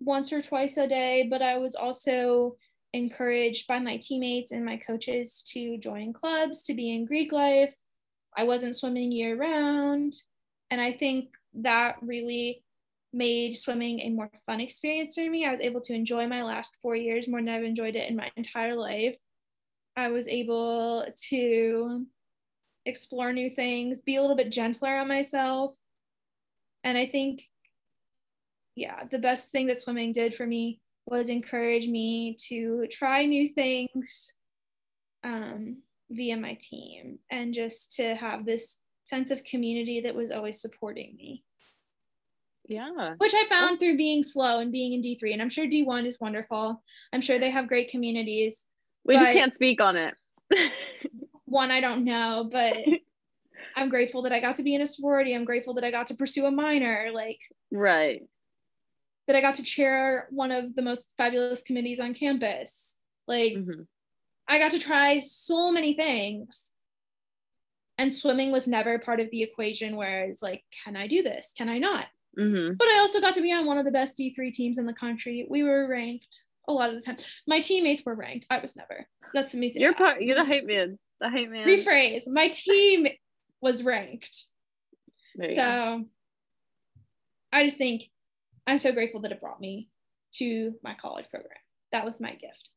[0.00, 2.56] once or twice a day, but I was also
[2.92, 7.74] encouraged by my teammates and my coaches to join clubs, to be in Greek life.
[8.36, 10.14] I wasn't swimming year round.
[10.70, 12.62] And I think that really
[13.18, 15.44] made swimming a more fun experience for me.
[15.44, 18.16] I was able to enjoy my last four years more than I've enjoyed it in
[18.16, 19.18] my entire life.
[19.96, 22.06] I was able to
[22.86, 25.74] explore new things, be a little bit gentler on myself.
[26.84, 27.42] And I think,
[28.76, 33.48] yeah, the best thing that swimming did for me was encourage me to try new
[33.48, 34.32] things
[35.24, 35.78] um,
[36.10, 41.16] via my team and just to have this sense of community that was always supporting
[41.16, 41.44] me.
[42.68, 43.14] Yeah.
[43.18, 45.32] Which I found through being slow and being in D3.
[45.32, 46.82] And I'm sure D1 is wonderful.
[47.12, 48.64] I'm sure they have great communities.
[49.04, 50.14] We just can't speak on it.
[51.46, 52.76] one, I don't know, but
[53.76, 55.34] I'm grateful that I got to be in a sorority.
[55.34, 57.10] I'm grateful that I got to pursue a minor.
[57.12, 57.40] Like,
[57.72, 58.22] right
[59.28, 62.96] that I got to chair one of the most fabulous committees on campus.
[63.28, 63.82] Like, mm-hmm.
[64.48, 66.72] I got to try so many things.
[67.98, 71.52] And swimming was never part of the equation where it's like, can I do this?
[71.56, 72.06] Can I not?
[72.36, 72.74] Mm-hmm.
[72.78, 74.92] But I also got to be on one of the best D3 teams in the
[74.92, 75.46] country.
[75.48, 77.16] We were ranked a lot of the time.
[77.46, 78.46] My teammates were ranked.
[78.50, 79.06] I was never.
[79.32, 79.82] That's amazing.
[79.82, 80.20] You're part.
[80.20, 80.98] You're the hype man.
[81.20, 81.66] The hype man.
[81.66, 82.22] Rephrase.
[82.26, 83.06] My team
[83.60, 84.46] was ranked.
[85.42, 86.04] So go.
[87.52, 88.10] I just think
[88.66, 89.88] I'm so grateful that it brought me
[90.34, 91.58] to my college program.
[91.92, 92.70] That was my gift.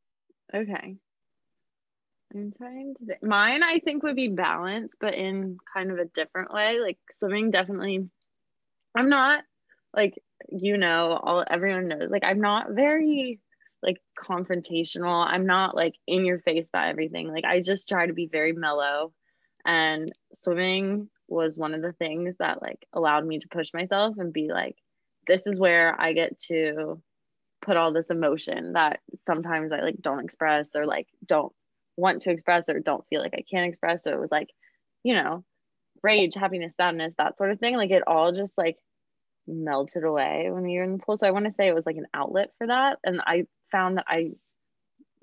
[0.53, 0.95] Okay.
[2.33, 3.23] I'm trying to think.
[3.23, 6.79] Mine, I think, would be balance, but in kind of a different way.
[6.79, 8.07] Like swimming, definitely.
[8.95, 9.43] I'm not
[9.93, 12.09] like you know, all everyone knows.
[12.09, 13.39] Like I'm not very
[13.83, 15.25] like confrontational.
[15.25, 17.31] I'm not like in your face about everything.
[17.31, 19.13] Like I just try to be very mellow.
[19.65, 24.33] And swimming was one of the things that like allowed me to push myself and
[24.33, 24.75] be like,
[25.27, 27.01] this is where I get to
[27.61, 31.53] put all this emotion that sometimes I like don't express or like don't
[31.95, 34.03] want to express or don't feel like I can express.
[34.03, 34.49] So it was like,
[35.03, 35.43] you know,
[36.03, 37.75] rage, happiness, sadness, that sort of thing.
[37.75, 38.77] Like it all just like
[39.47, 41.17] melted away when you're in the pool.
[41.17, 42.99] So I want to say it was like an outlet for that.
[43.03, 44.31] And I found that I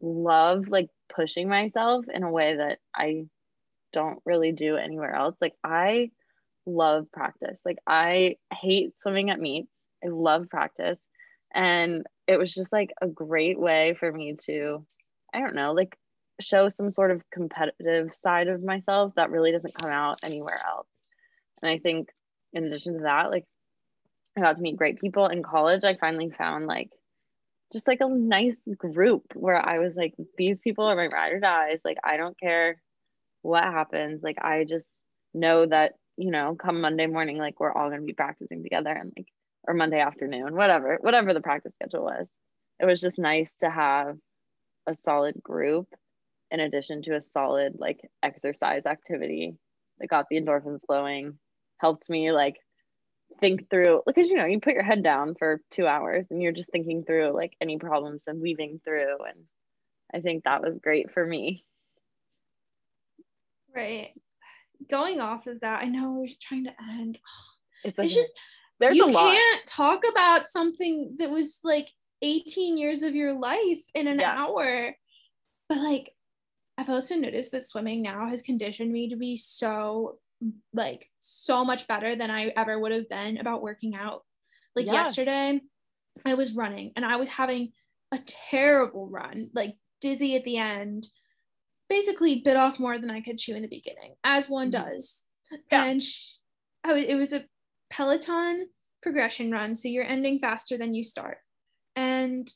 [0.01, 3.26] love like pushing myself in a way that I
[3.93, 5.37] don't really do anywhere else.
[5.41, 6.11] Like I
[6.66, 7.61] love practice.
[7.64, 9.72] Like I hate swimming at meets.
[10.05, 10.99] I love practice.
[11.55, 14.85] And it was just like a great way for me to,
[15.33, 15.97] I don't know, like
[16.41, 20.86] show some sort of competitive side of myself that really doesn't come out anywhere else.
[21.62, 22.09] And I think
[22.53, 23.45] in addition to that, like
[24.36, 25.84] I got to meet great people in college.
[25.84, 26.91] I finally found like
[27.72, 31.41] just like a nice group where I was like, these people are my ride or
[31.41, 31.80] dies.
[31.84, 32.80] Like, I don't care
[33.43, 34.22] what happens.
[34.22, 34.89] Like, I just
[35.34, 38.91] know that, you know, come Monday morning, like, we're all going to be practicing together
[38.91, 39.26] and like
[39.66, 42.26] or Monday afternoon, whatever, whatever the practice schedule was.
[42.80, 44.16] It was just nice to have
[44.86, 45.89] a solid group
[46.51, 49.57] in addition to a solid like exercise activity
[49.99, 51.38] that got the endorphins flowing,
[51.78, 52.57] helped me like
[53.40, 56.51] think through because you know you put your head down for two hours and you're
[56.51, 59.44] just thinking through like any problems and weaving through and
[60.14, 61.64] i think that was great for me.
[63.74, 64.11] Right.
[64.90, 67.18] Going off of that i know we're trying to end.
[67.84, 68.30] It's, it's just
[68.80, 69.32] there's you a lot.
[69.32, 71.88] can't talk about something that was like
[72.22, 74.34] 18 years of your life in an Yeah.
[74.36, 74.96] hour.
[75.68, 76.14] But like
[76.79, 80.18] i've also noticed that swimming now has conditioned me to be so
[80.72, 84.24] like so much better than i ever would have been about working out
[84.76, 84.93] like Yeah.
[84.95, 85.61] yesterday
[86.24, 87.72] i was running and i was having
[88.12, 91.09] a terrible run like dizzy at the end
[91.89, 94.72] basically bit off more than i could chew in the beginning as one Mhm.
[94.72, 95.24] does
[95.72, 95.85] Yeah.
[95.85, 96.37] and sh-
[96.85, 97.45] I was, it was a
[97.91, 98.68] peloton
[99.03, 101.39] progression run so you're ending faster than you start
[101.97, 102.49] and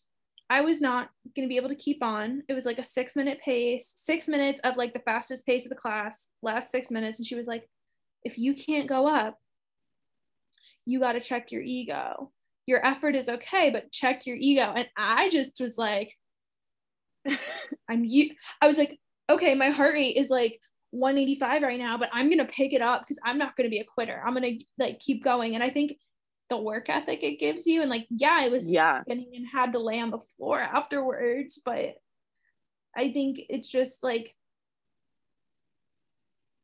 [0.53, 2.43] i was not going to be able to keep on.
[2.47, 5.71] It was like a six minute pace six minutes of like the fastest pace of
[5.71, 7.19] the class last six minutes.
[7.19, 7.69] And she was like
[8.23, 9.39] if you can't go up
[10.85, 12.33] you got to check your ego.
[12.67, 14.73] Your effort is okay but check your ego.
[14.77, 16.15] And i just was like
[17.89, 18.31] i'm you
[18.61, 18.99] i was like
[19.31, 20.59] okay my heart rate is like
[20.91, 23.85] 185 right now but i'm gonna pick it up because i'm not gonna be a
[23.85, 24.23] quitter.
[24.25, 25.55] I'm gonna like keep going.
[25.55, 25.95] And i think
[26.53, 29.01] the work ethic it gives you and like yeah i was Yeah.
[29.01, 31.95] spinning and had to lay on the floor afterwards but
[32.95, 34.35] i think it's just like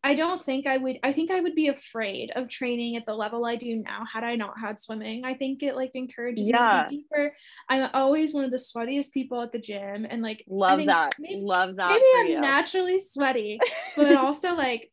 [0.05, 3.15] I don't think I would I think I would be afraid of training at the
[3.15, 5.25] level I do now had I not had swimming.
[5.25, 6.73] I think it like encourages Yeah.
[6.73, 7.37] me to be deeper.
[7.69, 11.43] I'm always one of the sweatiest people at the gym and like love that Maybe,
[11.43, 12.41] love that maybe I'm you.
[12.41, 13.59] naturally sweaty,
[13.97, 14.91] but also like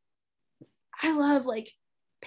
[1.01, 1.71] I love like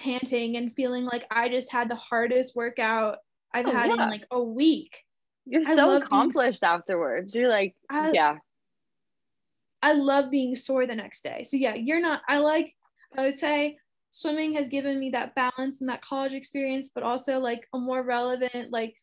[0.03, 3.17] panting and feeling like I just had the hardest workout
[3.53, 5.03] I've Oh, had in like a week.
[5.45, 8.37] you're I so love being accomplished afterwards you're like I- yeah
[9.81, 11.43] I love being sore the next day.
[11.45, 12.75] So yeah, you're not I like
[13.17, 13.77] I would say
[14.11, 18.03] swimming has given me that balance and that college experience, but also like a more
[18.03, 18.95] relevant, like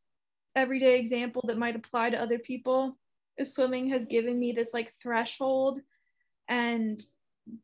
[0.55, 2.95] everyday example that might apply to other people.
[3.43, 5.81] Swimming has given me this like threshold
[6.49, 7.01] and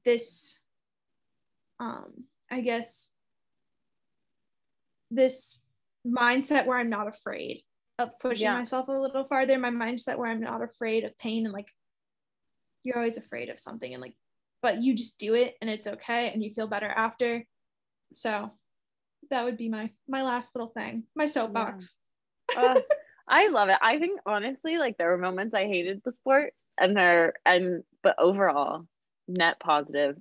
[0.04, 0.60] this
[1.80, 2.12] um
[2.50, 3.08] I guess
[5.14, 5.60] this
[6.06, 7.62] mindset where I'm not afraid
[7.98, 8.54] of pushing Yeah.
[8.54, 11.68] myself a little farther, my mindset where I'm not afraid of pain and like
[12.82, 14.14] you're always afraid of something and like
[14.60, 17.44] but you just do it and it's okay and you feel better after
[18.14, 18.50] so
[19.30, 21.94] that would be my my last little thing my soapbox
[22.56, 22.80] Uh,
[23.28, 23.78] I love it.
[23.80, 28.16] I think honestly, like there were moments I hated the sport, and there and but
[28.18, 28.86] overall,
[29.28, 30.16] net positive,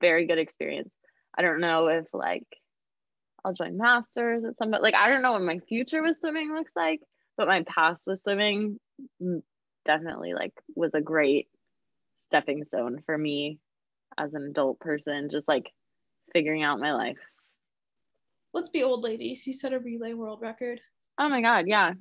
[0.00, 0.92] very good experience.
[1.36, 2.46] I don't know if like
[3.44, 4.82] I'll join masters at some point.
[4.82, 7.00] Like I don't know what my future with swimming looks like,
[7.36, 8.78] but my past with swimming
[9.22, 9.42] mm,
[9.84, 11.48] definitely like was a great
[12.28, 13.58] stepping stone for me
[14.16, 15.70] as an adult person, just like
[16.32, 17.18] figuring out my life.
[18.52, 20.80] let's be old ladies you set a relay world record
[21.18, 21.92] Oh my god, yeah.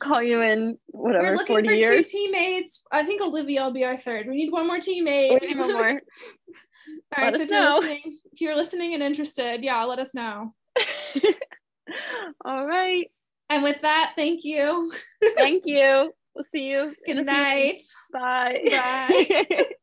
[0.00, 2.10] Call you in whatever we're looking 40 for years.
[2.10, 5.48] two teammates i think olivia will be our third we need one more teammate We
[5.48, 5.90] need one more.
[7.16, 10.50] all right so if you're listening if you're listening and interested yeah let us know
[12.44, 13.10] All right.
[13.50, 14.90] and with that thank you
[15.36, 16.12] Thank you.
[16.34, 16.94] We'll see you.
[17.06, 17.82] good night.
[18.12, 18.62] Bye.
[18.70, 19.66] Bye.